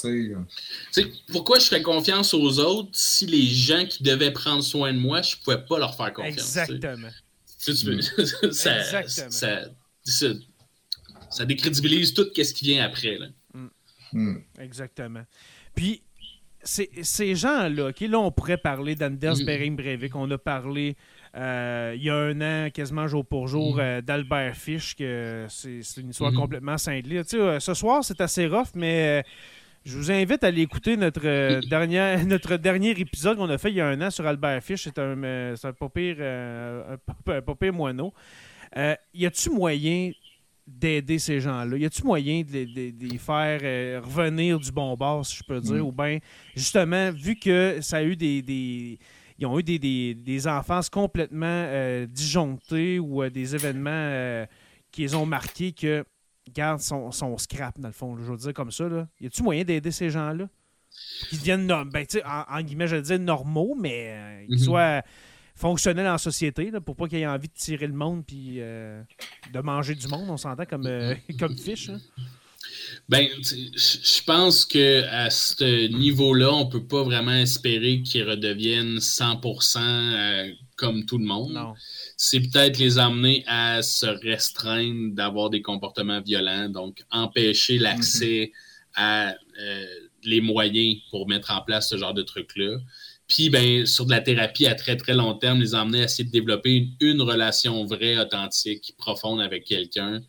[1.30, 5.22] pourquoi je ferais confiance aux autres si les gens qui devaient prendre soin de moi,
[5.22, 6.56] je ne pouvais pas leur faire confiance?
[6.56, 7.10] Exactement.
[8.50, 9.04] ça,
[10.02, 10.34] Ça,
[11.30, 13.18] ça, décrédibilise tout ce qui vient après.
[13.18, 13.26] Là.
[13.54, 13.68] Mm.
[14.14, 14.42] Mm.
[14.58, 15.24] Exactement.
[15.76, 16.02] Puis,
[16.62, 19.44] ces gens-là, là, on pourrait parler d'Anders mm.
[19.44, 20.96] Bering Breivik, on a parlé
[21.36, 23.80] euh, il y a un an, quasiment jour pour jour, mm.
[23.80, 26.36] euh, d'Albert Fish, que c'est une histoire mm-hmm.
[26.36, 27.22] complètement cinglée.
[27.34, 29.24] Euh, ce soir, c'est assez rough, mais
[29.84, 33.76] je vous invite à aller écouter notre, dernier, notre dernier épisode qu'on a fait il
[33.76, 34.84] y a un an sur Albert Fish.
[34.84, 38.12] C'est un, un pas pire, un, pire moineau.
[39.14, 40.12] y a-tu moyen
[40.78, 41.76] d'aider ces gens-là?
[41.76, 45.84] Y a-t-il moyen de, les faire euh, revenir du bon bord, si je peux dire?
[45.84, 45.88] Mm.
[45.88, 46.18] Ou bien,
[46.54, 48.98] justement, vu que ça a eu des.
[49.38, 54.46] ils ont eu des, des, enfances complètement euh, disjonctées ou euh, des événements
[54.90, 56.04] qui les ont marqués que,
[56.46, 58.16] regarde, son, son scrap, dans le fond.
[58.16, 58.88] je veux dire comme ça.
[58.88, 59.08] Là.
[59.20, 60.48] Y a-t-il moyen d'aider ces gens-là?
[61.28, 64.64] Qui deviennent, ben, en, en, guillemets, je veux dire normaux, mais qu'ils mm-hmm.
[64.64, 65.02] soient
[65.60, 69.02] fonctionnel en société là, pour pas qu'il ait envie de tirer le monde puis euh,
[69.52, 71.90] de manger du monde, on s'entend comme, euh, comme fiche.
[73.08, 79.78] Ben, je pense que à ce niveau-là, on peut pas vraiment espérer qu'ils redeviennent 100%
[79.78, 81.58] euh, comme tout le monde.
[82.16, 88.52] C'est peut-être les amener à se restreindre d'avoir des comportements violents, donc empêcher l'accès
[88.94, 89.34] à
[90.24, 92.78] les moyens pour mettre en place ce genre de trucs-là.
[93.30, 96.24] Puis, ben, sur de la thérapie à très, très long terme, les emmener à essayer
[96.24, 100.20] de développer une, relation vraie, authentique, profonde avec quelqu'un.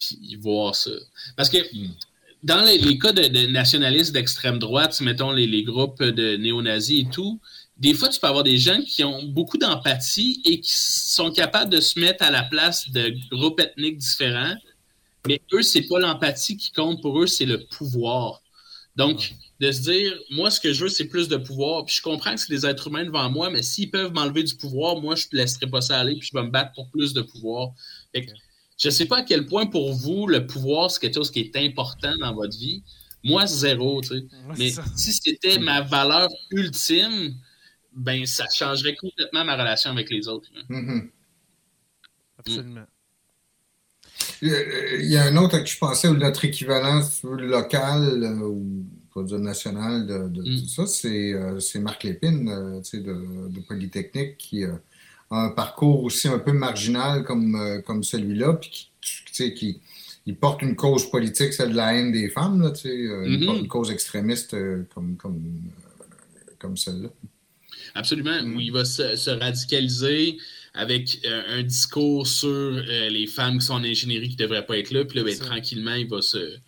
[0.00, 0.90] Puis, voir ça.
[1.36, 1.58] Parce que
[2.42, 7.38] dans les, cas de, nationalistes d'extrême droite, mettons les, les groupes de néo-nazis et tout,
[7.76, 11.70] des fois, tu peux avoir des gens qui ont beaucoup d'empathie et qui sont capables
[11.70, 14.56] de se mettre à la place de groupes ethniques différents.
[15.26, 18.40] Mais eux, c'est pas l'empathie qui compte pour eux, c'est le pouvoir.
[18.96, 21.84] Donc, de se dire, moi, ce que je veux, c'est plus de pouvoir.
[21.84, 24.54] Puis je comprends que c'est des êtres humains devant moi, mais s'ils peuvent m'enlever du
[24.54, 27.12] pouvoir, moi, je ne laisserai pas ça aller, puis je vais me battre pour plus
[27.12, 27.70] de pouvoir.
[28.14, 28.20] je
[28.84, 31.56] ne sais pas à quel point pour vous, le pouvoir, c'est quelque chose qui est
[31.56, 32.82] important dans votre vie.
[33.24, 34.24] Moi, zéro, tu sais.
[34.56, 37.34] mais si c'était ma valeur ultime,
[37.92, 40.48] ben ça changerait complètement ma relation avec les autres.
[40.70, 41.10] Mm-hmm.
[42.38, 42.86] Absolument.
[44.40, 48.54] Il y a un autre que je pensais, notre équivalent local, euh,
[49.14, 50.60] pas dire national de, mm.
[50.60, 54.78] tout ça, c'est Marc Lépine de, de, Polytechnique qui a
[55.30, 58.90] un parcours aussi un peu marginal comme, comme celui-là, puis
[59.32, 59.80] qui, qui
[60.26, 62.60] il porte une cause politique, celle de la haine des femmes.
[62.60, 63.46] Là, Il mm-hmm.
[63.46, 64.54] porte une cause extrémiste
[64.94, 65.42] comme, comme,
[66.58, 67.08] comme celle-là.
[67.94, 68.40] Absolument.
[68.42, 70.38] Où il va se, radicaliser
[70.74, 74.66] avec euh, un discours sur euh, les femmes qui sont en ingénierie qui ne devraient
[74.66, 75.04] pas être là.
[75.04, 76.58] Puis là, ben, tranquillement, il va se,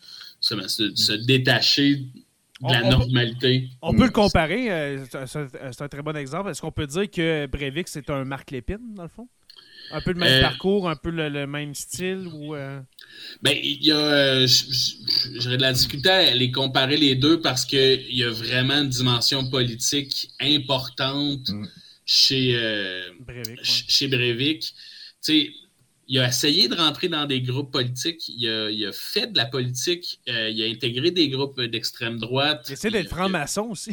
[0.41, 2.03] se, détacher
[2.61, 3.68] de la normalité.
[3.82, 4.70] on peut le comparer.
[4.70, 6.50] Euh, c'est un, très bon exemple.
[6.50, 9.28] Est-ce qu'on peut dire que Breivik, c'est un Marc Lépine, dans le fond?
[9.92, 12.54] Un peu le même parcours, un peu le, même style ou
[13.42, 14.46] Ben, il y a.
[14.46, 18.88] J'aurais de la difficulté à les comparer les deux parce qu'il y a vraiment une
[18.88, 21.48] dimension politique importante.
[21.48, 21.66] Mm
[22.11, 24.74] chez, euh, Breivik, chez Breivik.
[26.11, 28.44] Il a essayé de rentrer dans des groupes politiques, il
[28.84, 32.66] a, fait de la politique, euh, il a intégré des groupes d'extrême droite.
[32.68, 33.92] Il essaie d'être franc-maçon aussi.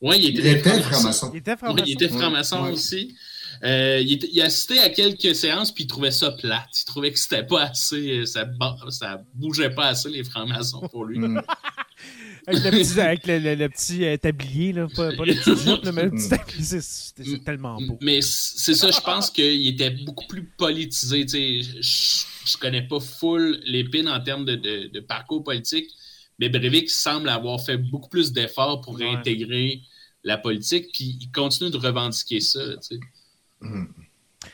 [0.00, 1.30] Oui, il était, franc-maçon.
[1.32, 2.72] Il était franc-maçon.
[2.72, 3.14] aussi.
[3.62, 6.70] Euh, il, a assisté à quelques séances puis il trouvait ça plate.
[6.80, 8.48] Il trouvait que c'était pas assez, ça,
[8.88, 11.20] ça bougeait pas assez les francs-maçons pour lui.
[12.46, 12.50] Mm.
[12.50, 14.88] Avec le petit, avec le, petit euh, tablier, là.
[14.94, 17.98] Pas, le petit jupe, mais le petit tablier, c'est tellement beau.
[18.00, 21.26] Mais c'est ça, je pense qu'il était beaucoup plus politisé.
[21.28, 25.88] Je, je connais pas full l'épine en termes de, de, parcours politique,
[26.38, 29.82] mais Breivik semble avoir fait beaucoup plus d'efforts pour réintégrer
[30.24, 32.60] la politique, puis il continue de revendiquer ça.
[32.80, 32.98] sais.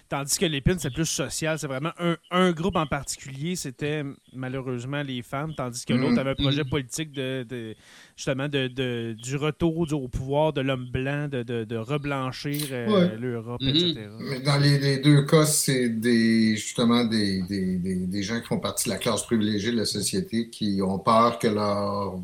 [0.08, 1.58] Tandis que l'épine, c'est plus social.
[1.58, 1.92] C'est vraiment
[2.30, 3.56] un, groupe en particulier.
[3.56, 4.02] C'était
[4.32, 5.54] malheureusement les femmes.
[5.54, 6.18] Tandis que l'autre mm-hmm.
[6.18, 6.68] avait un projet mm-hmm.
[6.68, 7.76] politique de,
[8.16, 13.90] justement de, du retour au pouvoir de l'homme blanc, de, reblanchir euh, l'Europe, mm-hmm.
[13.90, 14.08] etc.
[14.18, 18.94] Mais dans les, deux cas, c'est des justement des, des, gens qui font partie de
[18.94, 22.18] la classe privilégiée de la société qui ont peur que leur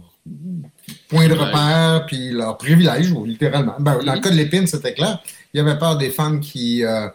[1.09, 3.77] point de repère puis leur privilège, littéralement.
[3.79, 5.23] Ben, dans le cas de l'épine, c'était clair.
[5.53, 6.83] Il y avait peur des femmes qui.
[6.83, 7.09] Euh,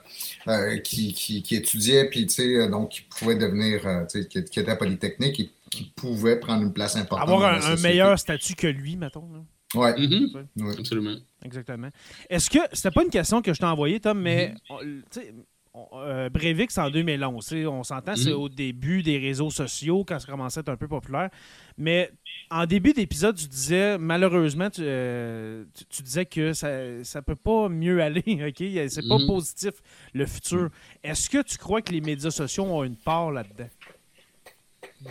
[0.47, 4.71] euh, qui, qui, qui, étudiait, puis euh, donc qui pouvait devenir, euh, qui, qui, était
[4.71, 7.27] à Polytechnique et qui pouvait prendre une place importante.
[7.27, 9.27] Avoir un, meilleur statut que lui, mettons.
[9.75, 10.79] Oui, mm-hmm.
[10.79, 11.15] absolument.
[11.43, 11.89] Exactement.
[12.29, 15.33] Est-ce que, c'était pas une question que je t'ai envoyée, Tom, mais mm-hmm.
[15.75, 17.53] Euh, Breivik, c'est en 2011.
[17.67, 18.37] On s'entend, c'est mhm.
[18.37, 21.29] au début des réseaux sociaux, quand ça commençait à être un peu populaire.
[21.77, 22.11] Mais
[22.49, 25.63] en début d'épisode, tu disais, malheureusement, tu, euh,
[26.03, 28.23] disais que ça ne peut pas mieux aller.
[28.25, 28.63] OK?
[28.89, 29.27] C'est pas mhm.
[29.27, 29.73] positif,
[30.13, 30.69] le futur.
[31.03, 33.69] Est-ce que tu crois que les médias sociaux ont une part là-dedans?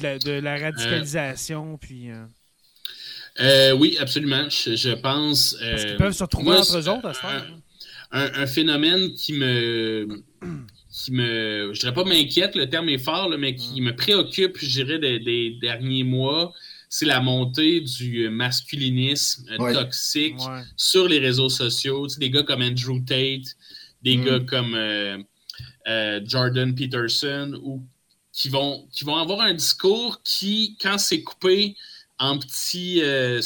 [0.00, 1.76] De, la, radicalisation, euh.
[1.80, 2.10] puis...
[3.78, 4.48] oui, absolument.
[4.50, 5.56] Je, pense.
[5.60, 7.28] Parce qu'ils peuvent se retrouver entre eux autres à ce temps
[8.10, 10.22] un, phénomène qui me,
[10.90, 14.82] qui me, je dirais pas m'inquiète, le terme est fort, mais qui me préoccupe, je
[14.82, 16.52] dirais, des, derniers mois,
[16.88, 20.38] c'est la montée du masculinisme toxique
[20.76, 22.06] sur les réseaux sociaux.
[22.06, 23.56] Tu sais, des gars comme Andrew Tate,
[24.02, 24.24] des mm.
[24.24, 25.18] gars comme euh,
[25.86, 27.84] euh, Jordan Peterson, ou
[28.32, 31.76] qui vont, qui vont avoir un discours qui, quand c'est coupé
[32.18, 33.40] en petits, euh,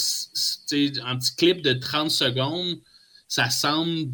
[1.04, 2.78] en petits clips de 30 secondes,
[3.26, 4.10] ça semble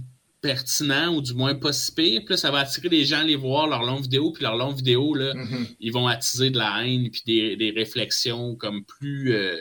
[0.49, 2.23] pertinent ou du moins pas si pire.
[2.25, 4.33] Puis ça va attirer les gens à aller voir leurs longues vidéos.
[4.33, 5.77] Puis leurs longues vidéos, là, mm-hmm.
[5.79, 9.59] ils vont attiser de la haine puis des, des réflexions comme plus, euh,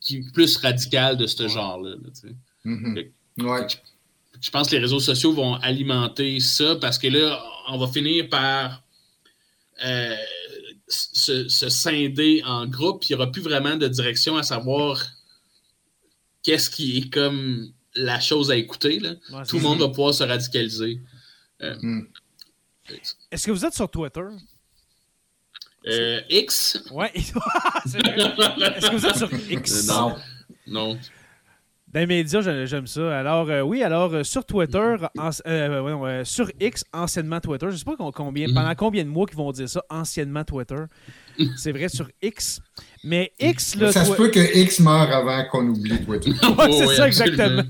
[0.00, 1.96] qui, plus radicales de ce genre-là.
[2.64, 3.10] Mm-hmm.
[4.40, 8.30] Je pense que les réseaux sociaux vont alimenter ça parce que là, on va finir
[8.30, 8.82] par
[9.84, 10.16] euh,
[10.88, 13.04] se, se, scinder en groupe.
[13.04, 15.04] Il n'y aura plus vraiment de direction à savoir
[16.42, 19.00] qu'est-ce qui est comme la chose à écouter.
[19.00, 19.14] Là.
[19.48, 21.00] Tout le monde va pouvoir se radicaliser.
[21.62, 22.06] Euh, hmm.
[23.30, 24.24] Est-ce que vous êtes sur Twitter?
[25.86, 26.84] Euh, X?
[26.90, 27.10] Ouais.
[27.14, 29.86] Est-ce que vous êtes sur X?
[29.88, 30.16] Non.
[30.66, 30.98] Non.
[31.92, 33.18] Dans les médias, j'aime ça.
[33.18, 34.96] Alors, euh, oui, alors, sur Twitter,
[36.24, 39.52] sur X, anciennement Twitter, je ne sais pas combien, pendant combien de mois qu'ils vont
[39.52, 40.84] dire ça, anciennement Twitter.
[41.56, 42.60] C'est vrai sur X.
[43.04, 43.92] Mais X, là.
[43.92, 46.30] Ça se peut que X meure avant qu'on oublie Twitter.
[46.58, 47.62] ouais, c'est ça, exactement.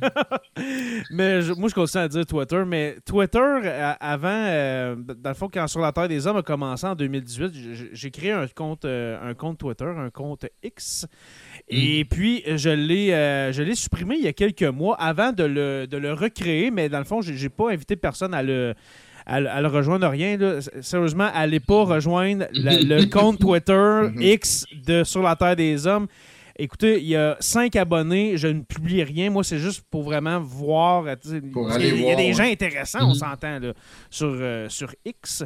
[1.11, 2.63] mais moi, je continue à dire Twitter.
[2.67, 6.87] Mais Twitter, avant, euh, dans le fond, quand Sur la Terre des Hommes a commencé
[6.87, 7.53] en 2018,
[7.93, 11.07] j'ai créé un compte, euh, un compte Twitter, un compte X.
[11.69, 12.07] Et mm.
[12.09, 15.87] puis, je l'ai, euh, je l'ai supprimé il y a quelques mois avant de le,
[15.87, 16.71] de le recréer.
[16.71, 18.75] Mais dans le fond, j'ai pas invité personne à le
[19.27, 20.39] elle, elle rejoindre rien.
[20.81, 24.23] Sérieusement, allez pas rejoindre le compte Twitter mhm.
[24.23, 26.07] X de Sur la Terre des Hommes.
[26.57, 29.31] écoutez, il y a cinq abonnés, je ne publie rien.
[29.31, 31.05] Moi, c'est juste pour vraiment voir.
[31.53, 33.15] Pour il, y a des gens intéressants, on mhm.
[33.15, 33.59] s'entend,
[34.11, 35.45] sur, euh, sur X.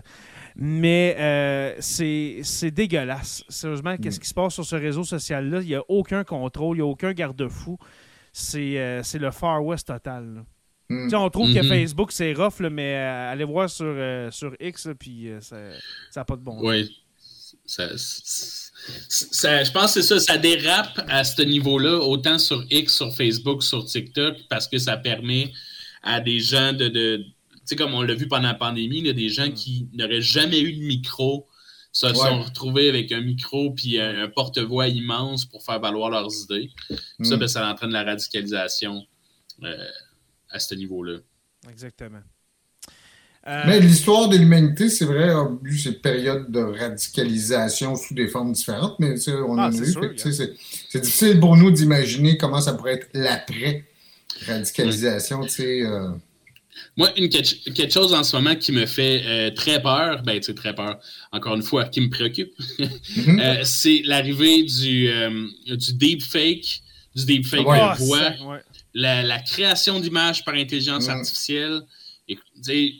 [0.62, 3.44] Mais euh, c'est dégueulasse.
[3.48, 4.20] Sérieusement, qu'est-ce mm.
[4.20, 5.60] qui se passe sur ce réseau social-là?
[5.62, 7.78] Il n'y a aucun contrôle, il n'y a aucun garde-fou.
[8.32, 10.44] C'est le Far West total.
[10.90, 11.14] Mm.
[11.14, 11.68] On trouve que mm-hmm.
[11.68, 13.96] Facebook, c'est rough, mais allez voir sur,
[14.30, 15.56] sur X, puis ça
[16.14, 16.94] n'a pas de bon Oui.
[17.64, 17.88] Ça,
[19.64, 23.62] je pense que c'est ça, ça dérape à ce niveau-là, autant sur X, sur Facebook,
[23.62, 25.52] sur TikTok, parce que ça permet
[26.02, 26.88] à des gens de.
[26.88, 27.24] tu
[27.70, 29.54] sais, comme on l'a vu pendant la pandémie, des gens mm.
[29.54, 31.46] qui n'auraient jamais eu de micro
[31.92, 36.70] se sont retrouvés avec un micro puis un, porte-voix immense pour faire valoir leurs idées.
[37.22, 37.40] Ça, mm.
[37.40, 39.04] ben, ça entraîne la radicalisation
[39.64, 39.86] euh,
[40.50, 41.18] à ce niveau-là.
[41.68, 42.20] Exactement.
[43.48, 48.28] Euh, Mais l'histoire de l'humanité, c'est vrai, a eu ces périodes de radicalisation sous des
[48.28, 49.94] formes différentes, mais on ah, en a eu.
[50.16, 55.46] C'est difficile pour nous d'imaginer comment ça pourrait être l'après-radicalisation.
[55.60, 56.10] Euh.
[57.00, 60.54] Moi, une, quelque chose en ce moment qui me fait euh, très peur, ben, tu
[60.54, 60.98] très peur,
[61.32, 63.64] encore une fois, qui me préoccupe, mm-hmm.
[63.64, 65.10] c'est l'arrivée du,
[65.66, 66.82] du deepfake,
[67.16, 68.58] du deepfake de voix,
[68.92, 71.82] la, création d'images par intelligence artificielle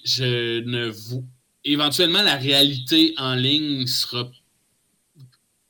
[0.04, 1.26] je ne vous.
[1.64, 4.30] Éventuellement, la réalité en ligne sera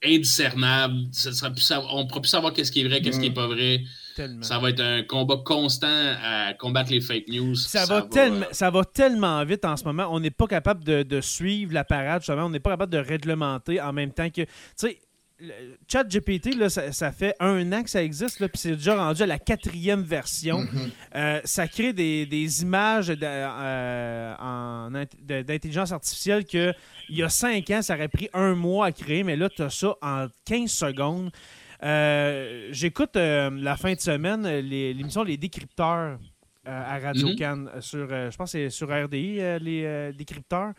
[0.02, 0.94] indiscernable.
[0.94, 3.82] on ne pourra plus savoir qu'est-ce qui est vrai, qu'est-ce qui n'est pas vrai.
[4.42, 5.88] Ça va être un combat constant
[6.22, 7.54] à combattre les fake news.
[7.54, 10.08] Ça, va, tellement, ça va tellement vite en ce moment.
[10.10, 12.22] On n'est pas capable de, suivre la parade.
[12.28, 14.42] On n'est pas capable de réglementer en même temps que.
[14.42, 14.98] Tu sais,
[15.88, 19.26] Chat GPT, là, ça, fait un an que ça existe, puis c'est déjà rendu à
[19.26, 20.62] la quatrième version.
[20.64, 20.90] Mm-hmm.
[21.14, 26.74] Euh, ça crée des, images euh, d'intelligence artificielle que
[27.08, 29.62] il y a cinq ans, ça aurait pris un mois à créer, mais là, tu
[29.62, 31.30] as ça en 15 secondes.
[31.82, 36.18] Euh, j'écoute la fin de semaine l'émission Les Décrypteurs
[36.64, 37.36] à Radio mm-hmm.
[37.36, 40.72] Cannes, sur, je pense c'est sur RDI, les décrypteurs.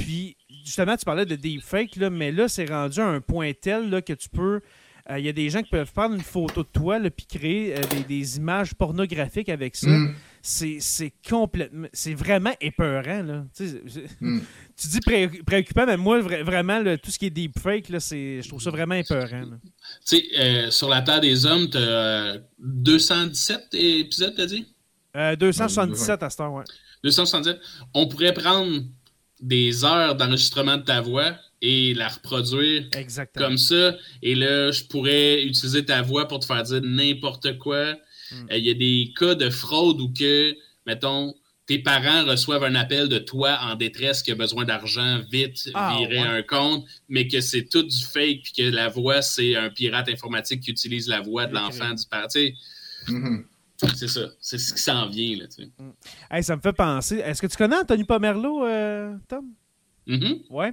[0.00, 3.90] Puis, justement, tu parlais de deepfake, là, mais là, c'est rendu à un point tel
[3.90, 4.60] là, que tu peux.
[5.08, 7.76] Il euh, y a des gens qui peuvent prendre une photo de toi puis créer
[7.76, 9.90] euh, des, images pornographiques avec ça.
[9.90, 10.14] Mm.
[10.42, 11.88] C'est complètement.
[11.92, 13.22] C'est vraiment épeurant.
[13.22, 13.44] Là.
[14.20, 14.40] Mm.
[14.76, 15.00] Tu dis
[15.44, 19.44] préoccupant, mais moi, vraiment, tout ce qui est deepfake, là, je trouve ça vraiment épeurant.
[20.06, 24.66] Tu sais, euh, sur la Terre des Hommes, tu as 217 épisodes, t'as dit?
[25.14, 26.64] 277 à ce temps, ouais.
[27.04, 27.60] 277.
[27.92, 28.84] On pourrait prendre
[29.40, 32.88] des heures d'enregistrement de ta voix et la reproduire
[33.36, 33.94] comme ça.
[34.22, 37.96] Et là, je pourrais utiliser ta voix pour te faire dire n'importe quoi.
[38.32, 38.46] Hmm.
[38.50, 40.54] Euh, il y a des cas de fraude où que,
[40.86, 41.34] mettons,
[41.66, 45.96] tes parents reçoivent un appel de toi en détresse qui a besoin d'argent vite, ah,
[45.96, 49.70] virer un compte, mais que c'est tout du fake, puis que la voix, c'est un
[49.70, 52.26] pirate informatique qui utilise la voix de l'enfant du père.
[53.94, 54.20] C'est ça.
[54.40, 55.70] C'est ce qui s'en vient, là, tu sais.
[55.78, 56.42] Mm.
[56.42, 57.16] ça me fait penser.
[57.18, 59.46] Est-ce que tu connais Anthony Pomerleau, euh, Tom?
[60.06, 60.46] Mm-hmm.
[60.50, 60.72] Ouais.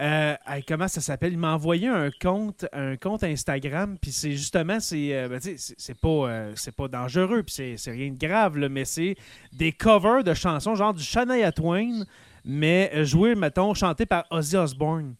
[0.00, 0.36] Euh,
[0.66, 1.32] comment ça s'appelle?
[1.32, 5.98] Il m'a envoyé un compte, un compte Instagram, puis c'est justement, c'est euh, ben, c'est
[5.98, 9.16] pas, c'est pas dangereux, puis c'est rien de grave, là, mais c'est
[9.52, 12.04] des covers de chansons, genre du Shania Twain,
[12.44, 15.14] mais joué, mettons, chanté par Ozzy Osbourne.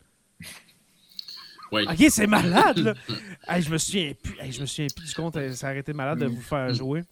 [1.72, 3.60] Ok, c'est malade, là.
[3.60, 4.36] je me souviens plus.
[4.50, 5.38] je me souviens plus du compte.
[5.52, 7.02] Ça a été malade de vous faire jouer.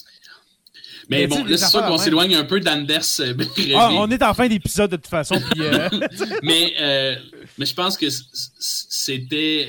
[1.08, 3.34] Mais, bon, là, c'est sûr qu'on s'éloigne un peu d'Anders euh,
[3.76, 5.36] ah, on est en fin d'épisode de toute façon.
[5.58, 5.88] Euh,
[6.42, 7.16] mais, euh,
[7.58, 8.06] mais je pense que
[8.58, 9.68] c'était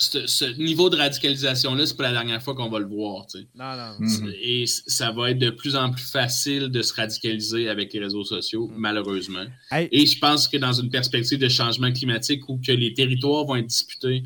[0.00, 3.26] ce, niveau de radicalisation-là, c'est pas la dernière fois qu'on va le voir.
[3.54, 4.06] Non, non.
[4.06, 4.34] Mm-hmm.
[4.40, 8.24] Et ça va être de plus en plus facile de se radicaliser avec les réseaux
[8.24, 8.74] sociaux, mm.
[8.76, 9.44] malheureusement.
[9.72, 13.56] Et je pense que dans une perspective de changement climatique où que les territoires vont
[13.56, 14.22] être disputés,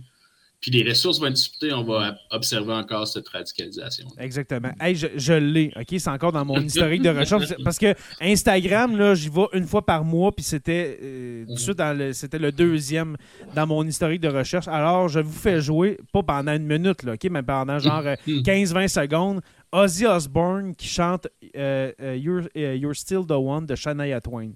[0.64, 4.06] puis les ressources vont être on va observer encore cette radicalisation.
[4.18, 4.70] Exactement.
[4.80, 5.98] Hey, je, l'ai, OK?
[5.98, 7.52] C'est encore dans mon historique de recherche.
[7.62, 12.38] Parce que Instagram, là, j'y vais une fois par mois, puis c'était euh, le, c'était
[12.38, 13.18] le deuxième
[13.54, 14.66] dans mon historique de recherche.
[14.66, 17.24] Alors, je vous fais jouer, pas pendant une minute, là, OK?
[17.30, 19.40] Mais pendant genre 15-20 euh, secondes,
[19.70, 24.52] Ozzy Osbourne qui chante euh, You're, You're, Still the One de Shania Twain.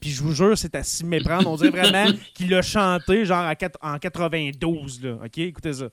[0.00, 1.50] Puis je vous jure, c'est à s'y méprendre.
[1.50, 3.78] On dirait vraiment qu'il l'a chanté genre à 4...
[3.82, 5.02] en 92.
[5.02, 5.18] Là.
[5.24, 5.38] OK?
[5.38, 5.88] Écoutez ça.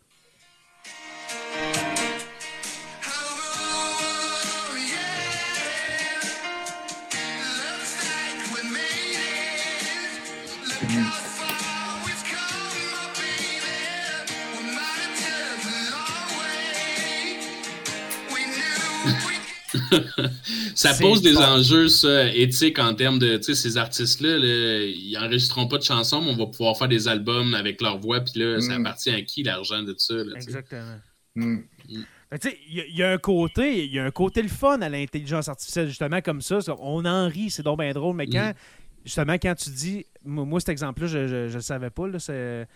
[20.75, 21.87] ça pose des enjeux
[22.35, 26.77] éthiques en termes de, ces artistes-là, ils enregistreront pas de chansons, mais on va pouvoir
[26.77, 28.85] faire des albums avec leur voix, puis là, ça mm.
[28.85, 30.15] appartient à qui l'argent de ça?
[30.35, 30.97] Exactement.
[31.35, 31.57] Mm.
[31.87, 35.87] Il y, a un côté, il y a un côté le fun à l'intelligence artificielle,
[35.87, 36.59] justement, comme ça.
[36.79, 39.05] On en rit, c'est donc bien drôle, mais quand, mm.
[39.05, 42.67] justement, quand tu dis, moi, cet exemple-là, je ne le savais pas, là, c'est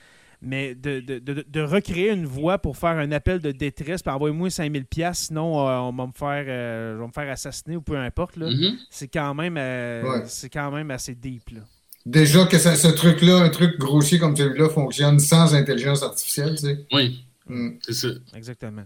[0.41, 4.49] mais de, de, de, recréer une voix pour faire un appel de détresse, puis envoyer-moi
[4.49, 8.37] 5000 pièces sinon euh, on va me faire euh, me faire assassiner ou peu importe.
[8.37, 8.75] Mm-hmm.
[8.89, 11.49] C'est quand même euh, c'est quand même assez deep.
[11.51, 11.61] Là.
[12.05, 16.85] Déjà que ce truc-là, un truc grossier comme celui-là, fonctionne sans intelligence artificielle, tu sais.
[16.93, 17.25] Oui.
[17.49, 17.79] Mm.
[17.81, 18.07] C'est ça.
[18.35, 18.85] Exactement.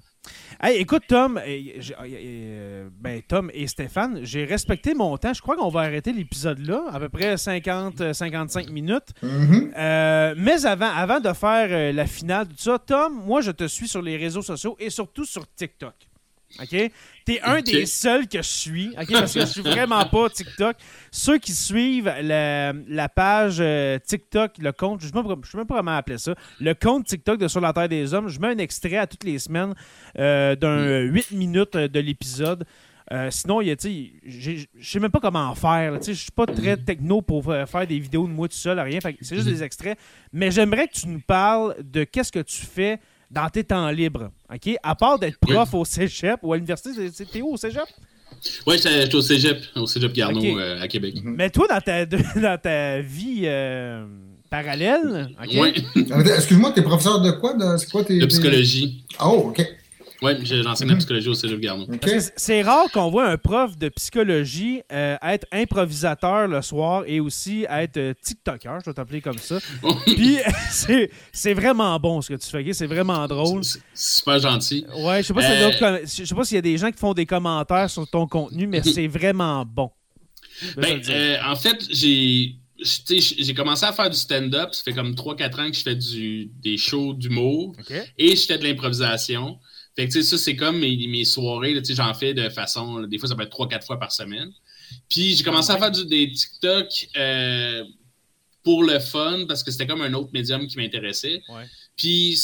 [0.61, 5.34] Hey, écoute, Tom, euh, ben, Tom et Stéphane, j'ai respecté mon temps.
[5.34, 9.14] Je crois qu'on va arrêter l'épisode là, à peu près 50-55 minutes.
[9.22, 9.72] Mm-hmm.
[9.78, 13.68] Euh, mais avant, avant de faire euh, la finale, tout ça, Tom, moi, je te
[13.68, 15.93] suis sur les réseaux sociaux et surtout sur TikTok.
[16.62, 16.91] OK?
[17.26, 19.12] T'es un des seuls que je suis, OK?
[19.12, 20.76] Parce que je suis vraiment pas TikTok.
[21.12, 25.95] Ceux qui suivent la, page euh, TikTok, le compte, je ne sais même pas comment
[25.95, 28.97] appeler ça, le compte TikTok de Sur la Terre des Hommes, je mets un extrait
[28.97, 29.74] à toutes les semaines
[30.20, 32.66] euh, d'un 8 minutes de l'épisode.
[33.12, 35.99] Euh, sinon, je ne sais même pas comment faire.
[36.01, 38.99] Je suis pas très techno pour faire des vidéos de moi tout seul, rien.
[39.22, 39.97] C'est juste des extraits.
[40.32, 42.99] Mais j'aimerais que tu nous parles de qu'est-ce que tu fais
[43.34, 44.76] dans tes temps libres, OK?
[44.84, 46.92] À part d'être prof au cégep ou à l'université,
[47.26, 47.84] t'es où au cégep?
[48.68, 51.16] Oui, j'étais au cégep, au cégep Garneau euh, à Québec.
[51.24, 51.36] Mhm.
[51.38, 52.06] Mais toi, dans ta,
[52.36, 54.06] dans ta vie euh,
[54.50, 55.50] parallèle, OK?
[55.56, 55.74] Oui.
[56.36, 57.56] Excuse-moi, t'es professeur de quoi?
[57.78, 59.04] C'est quoi tes, De psychologie.
[59.24, 59.66] Oh, OK.
[60.24, 61.00] Oui, j'enseigne la mhm.
[61.00, 61.86] psychologie au Cégep Garneau.
[62.38, 67.66] C'est rare qu'on voit un prof de psychologie euh, être improvisateur le soir et aussi
[67.70, 69.60] être euh, TikToker, je vais t'appeler comme ça.
[70.06, 70.38] Puis
[71.34, 73.66] c'est vraiment bon ce que tu fais, c'est vraiment drôle.
[73.66, 74.86] C'est super gentil.
[74.98, 77.14] Ouais, je sais pas euh, je sais pas s'il y a des gens qui font
[77.14, 79.92] des commentaires sur ton contenu, mais c'est vraiment bon.
[80.78, 81.02] Ben,
[81.46, 84.70] en fait, j'ai j'ai commencé à faire du stand-up.
[84.74, 87.76] Ça fait comme 3-4 ans que je fais du, des shows d'humour.
[88.18, 89.60] Et je fais de l'improvisation.
[89.96, 93.36] Fait que, ça, c'est comme mes, mes soirées, j'en fais de façon, des fois, ça
[93.36, 94.52] peut être trois, quatre fois par semaine.
[95.10, 97.84] Puis, j'ai commencé à faire des TikTok euh,
[98.64, 101.41] pour le fun, parce que c'était comme un autre médium qui m'intéressait.
[101.96, 102.39] Puis,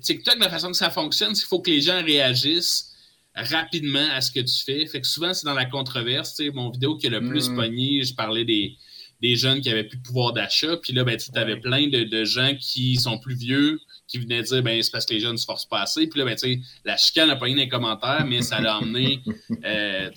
[0.00, 2.94] TikTok, la façon que ça fonctionne, c'est qu'il faut que les gens réagissent
[3.34, 4.86] rapidement à ce que tu fais.
[4.86, 6.40] Fait que souvent, c'est dans la controverse.
[6.54, 7.54] mon vidéo qui a le plus mm.
[7.54, 8.76] pogné, je parlais des,
[9.20, 10.76] des jeunes qui avaient plus de pouvoir d'achat.
[10.78, 14.42] Puis là, ben, tu avais plein de, de, gens qui sont plus vieux, qui venaient
[14.42, 16.06] dire ben c'est parce que les jeunes ne se forcent pas assez.
[16.06, 16.36] Puis là, ben,
[16.84, 19.20] la chicane n'a pas eu les commentaires, mais ça l'a emmené
[19.64, 20.10] euh,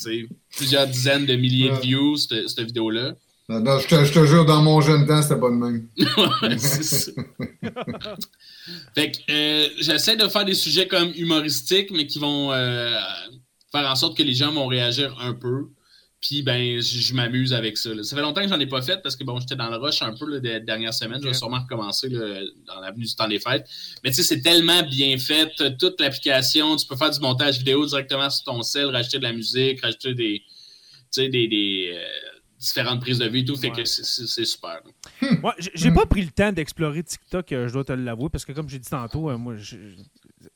[0.55, 3.13] plusieurs dizaines de milliers de views, cette, vidéo-là.
[3.49, 5.87] Non, je, te, je, te, jure, dans mon jeune temps, c'était pas de même.
[8.95, 12.97] fait que euh, j'essaie de faire des sujets comme humoristiques, mais qui vont euh,
[13.73, 15.67] faire en sorte que les gens vont réagir un peu.
[16.21, 17.89] Puis, ben, je, m'amuse avec ça.
[18.03, 20.03] Ça fait longtemps que j'en ai pas fait parce que, bon, j'étais dans le rush
[20.03, 21.19] un peu là, des dernières semaines.
[21.19, 23.67] Je vais sûrement recommencer dans l'avenue du temps des fêtes.
[24.03, 25.51] Mais, tu sais, c'est tellement bien fait.
[25.79, 29.33] Toute l'application, tu peux faire du montage vidéo directement sur ton cell, rajouter de la
[29.33, 30.43] musique, rajouter des,
[31.17, 32.03] euh,
[32.59, 33.55] différentes prises de vue et tout.
[33.55, 34.79] Fait que c'est super.
[35.41, 38.51] Moi, j'ai pas pris le temps d'explorer TikTok, euh, je dois te l'avouer, parce que,
[38.51, 39.55] comme j'ai dit tantôt, euh, moi,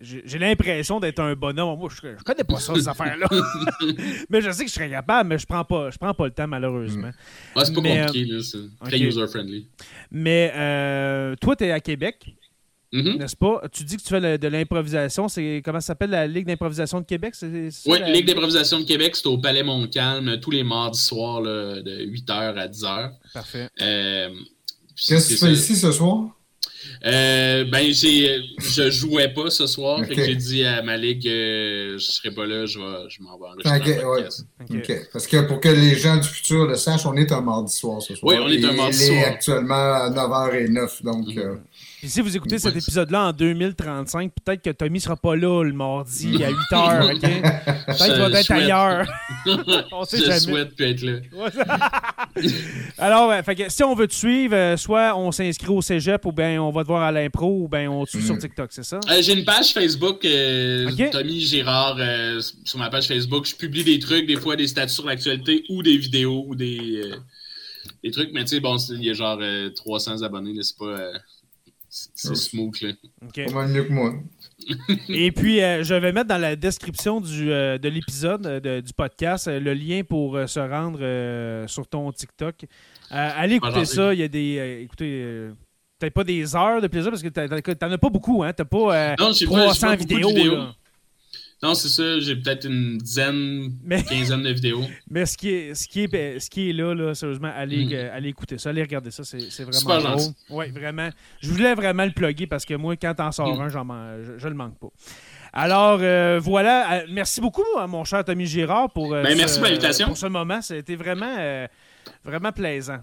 [0.05, 1.77] j'ai l'impression d'être un bonhomme.
[1.79, 3.27] Moi, je, connais pas ça, ces affaires-là.
[4.29, 6.31] mais je sais que je serais capable, mais je prends pas, je prends pas le
[6.31, 7.11] temps, malheureusement.
[7.55, 8.41] c'est pas compliqué, là.
[8.41, 9.67] C'est très user-friendly.
[10.11, 12.33] Mais euh, toi, tu es à Québec.
[12.93, 13.17] Mm-hmm.
[13.17, 13.61] N'est-ce pas?
[13.73, 15.27] Tu dis que tu fais de l'improvisation.
[15.27, 17.33] C'est comment ça s'appelle la Ligue d'improvisation de Québec?
[17.41, 22.05] oui, la Ligue d'improvisation de Québec, c'est au Palais Montcalm tous les mardis soirs de
[22.05, 23.11] 8h à 10h.
[23.33, 23.69] Parfait.
[23.81, 24.29] Euh,
[24.95, 26.29] Qu'est-ce que tu fais ici ce soir?
[27.05, 30.01] Euh, ben, j'ai, je jouais pas ce soir.
[30.09, 34.77] j'ai dit à ma ligue, euh, je serai pas là, je, vais, je m'en vais
[34.77, 37.73] okay, Parce que pour que les gens du futur le sachent, on est un mardi
[37.73, 38.33] soir ce soir.
[38.33, 39.09] Oui, on est un mardi soir.
[39.11, 41.03] Il est actuellement à 9h09.
[41.03, 41.39] Donc, mm-hmm.
[41.39, 41.55] euh,
[42.07, 46.43] si vous écoutez cet épisode-là en 2035, peut-être que Tommy sera pas là le mardi
[46.43, 47.21] à 8 h, OK?
[47.21, 49.07] Peut-être qu'il va être ailleurs.
[49.91, 51.19] on sait je souhaite être là.
[52.97, 53.33] Alors,
[53.69, 56.83] si on veut te suivre, euh, soit on s'inscrit au cégep ou bien on va
[56.83, 58.39] te voir à l'impro ou bien on te suit sur mm.
[58.39, 58.99] TikTok, c'est ça?
[59.09, 61.97] Euh, j'ai une page Facebook, euh, Tommy Girard,
[62.63, 63.45] sur ma page Facebook.
[63.45, 67.11] Je publie des trucs, des fois des statuts sur l'actualité ou des vidéos ou des,
[68.03, 68.31] des trucs.
[68.33, 69.39] Mais tu sais, bon, il y a genre
[69.75, 71.11] 300 abonnés, c'est pas
[72.13, 72.91] c'est smooth, là.
[73.51, 74.13] Pas mieux que moi.
[75.09, 78.91] Et puis, euh, je vais mettre dans la description du, euh, de l'épisode, euh, du
[78.93, 82.65] podcast, le lien pour se rendre sur ton TikTok.
[83.09, 84.13] allez écouter ça.
[84.13, 84.81] Il y a des.
[84.83, 85.49] écoutez.
[85.97, 88.51] Peut-être pas des heures de plaisir parce que t'en as pas beaucoup, hein?
[88.51, 90.29] T'as pas 300 vidéos.
[91.63, 92.19] Non, c'est ça.
[92.19, 94.83] J'ai peut-être une dizaine, une quinzaine de vidéos.
[95.09, 97.93] Mais ce qui est, ce qui est, ce qui est là, là sérieusement, allez, mm.
[97.93, 99.23] euh, allez écouter ça, allez regarder ça.
[99.23, 100.33] C'est, c'est vraiment drôle.
[100.49, 101.09] Oui, vraiment.
[101.41, 103.61] Je voulais vraiment le plugger parce que moi, quand t'en sors mm.
[103.61, 103.85] un, j'en,
[104.23, 104.89] je, je, le manque pas.
[105.53, 106.93] Alors, euh, voilà.
[106.93, 110.07] Euh, merci beaucoup, mon cher Tommy Girard, pour, ben, merci pour, l'invitation.
[110.07, 110.61] pour ce moment.
[110.61, 111.67] C'était vraiment,
[112.23, 112.99] vraiment plaisant.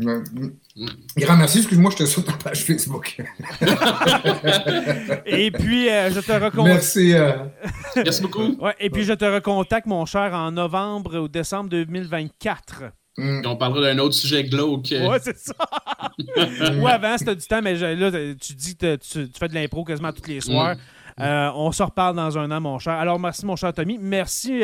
[0.00, 3.20] Grand merci, excuse-moi, je te saute ta page Facebook.
[5.26, 6.64] et puis, euh, je te recontacte.
[6.64, 7.12] Merci.
[7.14, 7.32] Euh.
[7.96, 8.56] merci beaucoup.
[8.60, 12.84] Ouais, et puis, je te recontacte, mon cher, en novembre ou décembre 2024.
[13.18, 13.42] Mm.
[13.44, 14.88] On parlera d'un autre sujet glauque.
[14.92, 15.54] Ouais, c'est ça.
[16.78, 20.12] Ou avant, c'était du temps, mais là, tu dis que tu, fais de l'impro quasiment
[20.12, 20.76] tous les soirs.
[20.76, 21.22] Mm.
[21.22, 22.94] Euh, on se reparle dans un an, mon cher.
[22.94, 23.98] Alors, merci, mon cher Tommy.
[24.00, 24.62] Merci,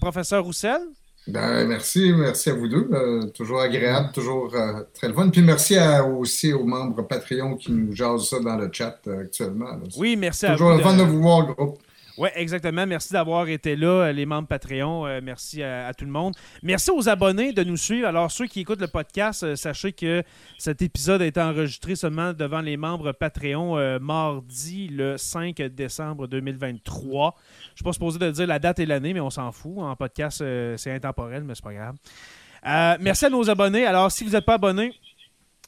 [0.00, 0.80] professeur Roussel.
[1.28, 2.88] Ben, merci, merci à vous deux.
[2.92, 5.28] Euh, toujours agréable, toujours euh, très le fun.
[5.28, 9.78] Puis merci aussi aux membres Patreon qui nous jasent ça dans le chat euh, actuellement.
[9.96, 10.58] Oui, merci à vous.
[10.58, 11.78] Toujours le fun de vous voir, groupe.
[12.18, 12.86] Oui, exactement.
[12.86, 15.06] Merci d'avoir été là, euh, les membres Patreon.
[15.06, 16.34] Euh, merci à, tout le monde.
[16.62, 18.06] Merci aux abonnés de nous suivre.
[18.06, 20.22] Alors, ceux qui écoutent le podcast, euh, sachez que
[20.58, 27.34] cet épisode a été enregistré seulement devant les membres Patreon mardi le 5 décembre 2023.
[27.70, 29.78] Je suis pas supposé de dire la date et l'année, mais on s'en fout.
[29.78, 30.44] En podcast,
[30.76, 32.98] c'est intemporel, mais c'est pas grave.
[33.00, 33.86] merci à nos abonnés.
[33.86, 34.92] Alors, si vous n'êtes pas abonné,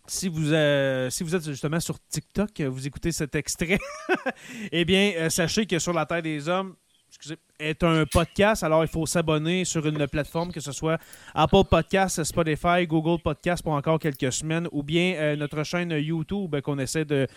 [0.06, 3.78] si vous, euh, si vous êtes justement sur TikTok, euh, vous écoutez cet extrait,
[4.72, 6.74] eh bien, euh, sachez que Sur la Terre des Hommes
[7.08, 8.64] excusez, est un podcast.
[8.64, 10.98] Alors, il faut s'abonner sur une plateforme, que ce soit
[11.32, 16.78] Apple Podcast, Spotify, Google Podcast pour encore quelques semaines, ou bien notre chaîne YouTube qu'on
[16.80, 17.28] essaie de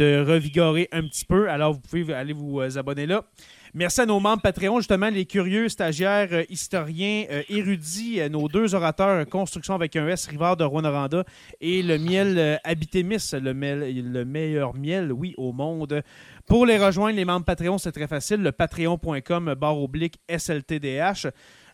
[0.00, 1.50] revigorer un petit peu.
[1.50, 3.24] Alors, vous pouvez aller vous abonner là.
[3.74, 8.48] Merci à nos membres Patreon, justement, les curieux, stagiaires, euh, historiens, euh, érudits, euh, nos
[8.48, 11.24] deux orateurs, Construction avec un S, Rivard de Rwanda
[11.60, 16.02] et le miel Habitémis, le, le meilleur miel, oui, au monde.
[16.46, 21.26] Pour les rejoindre, les membres Patreon, c'est très facile, le patreon.com barre oblique SLTDH.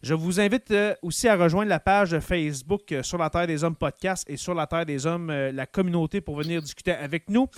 [0.03, 4.29] Je vous invite aussi à rejoindre la page Facebook Sur la Terre des Hommes podcast
[4.29, 7.49] et Sur la Terre des Hommes, la communauté, pour venir discuter avec nous.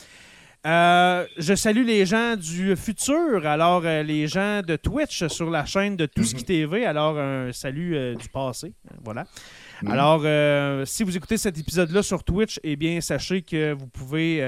[0.67, 5.67] Euh, je salue les gens du futur, alors euh, les gens de Twitch sur la
[5.67, 8.73] chaîne de Tout ce qui TV, alors un salut euh, du passé,
[9.05, 9.27] voilà.
[9.83, 9.91] Mhm.
[9.91, 14.41] Alors, si vous écoutez cet épisode-là sur Twitch, eh bien, sachez que vous pouvez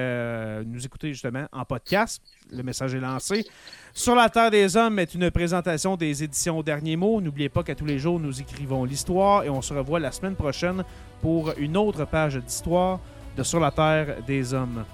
[0.65, 2.23] nous écouter justement en podcast.
[2.51, 3.45] Le message est lancé.
[3.93, 7.21] Sur la Terre des Hommes est une présentation des éditions Derniers Mots.
[7.21, 10.37] N'oubliez pas qu'à tous les jours, nous écrivons l'histoire et on se revoit la semaine
[10.37, 10.85] prochaine
[11.21, 13.01] pour une autre page d'histoire
[13.37, 14.85] de Sur la Terre des Hommes.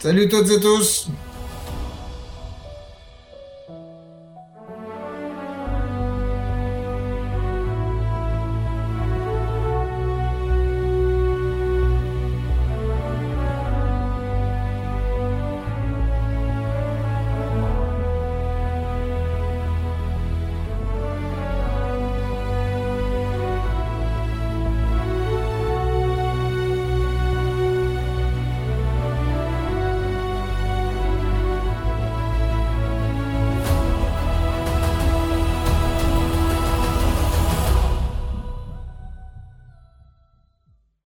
[0.00, 1.08] Salut toutes et tous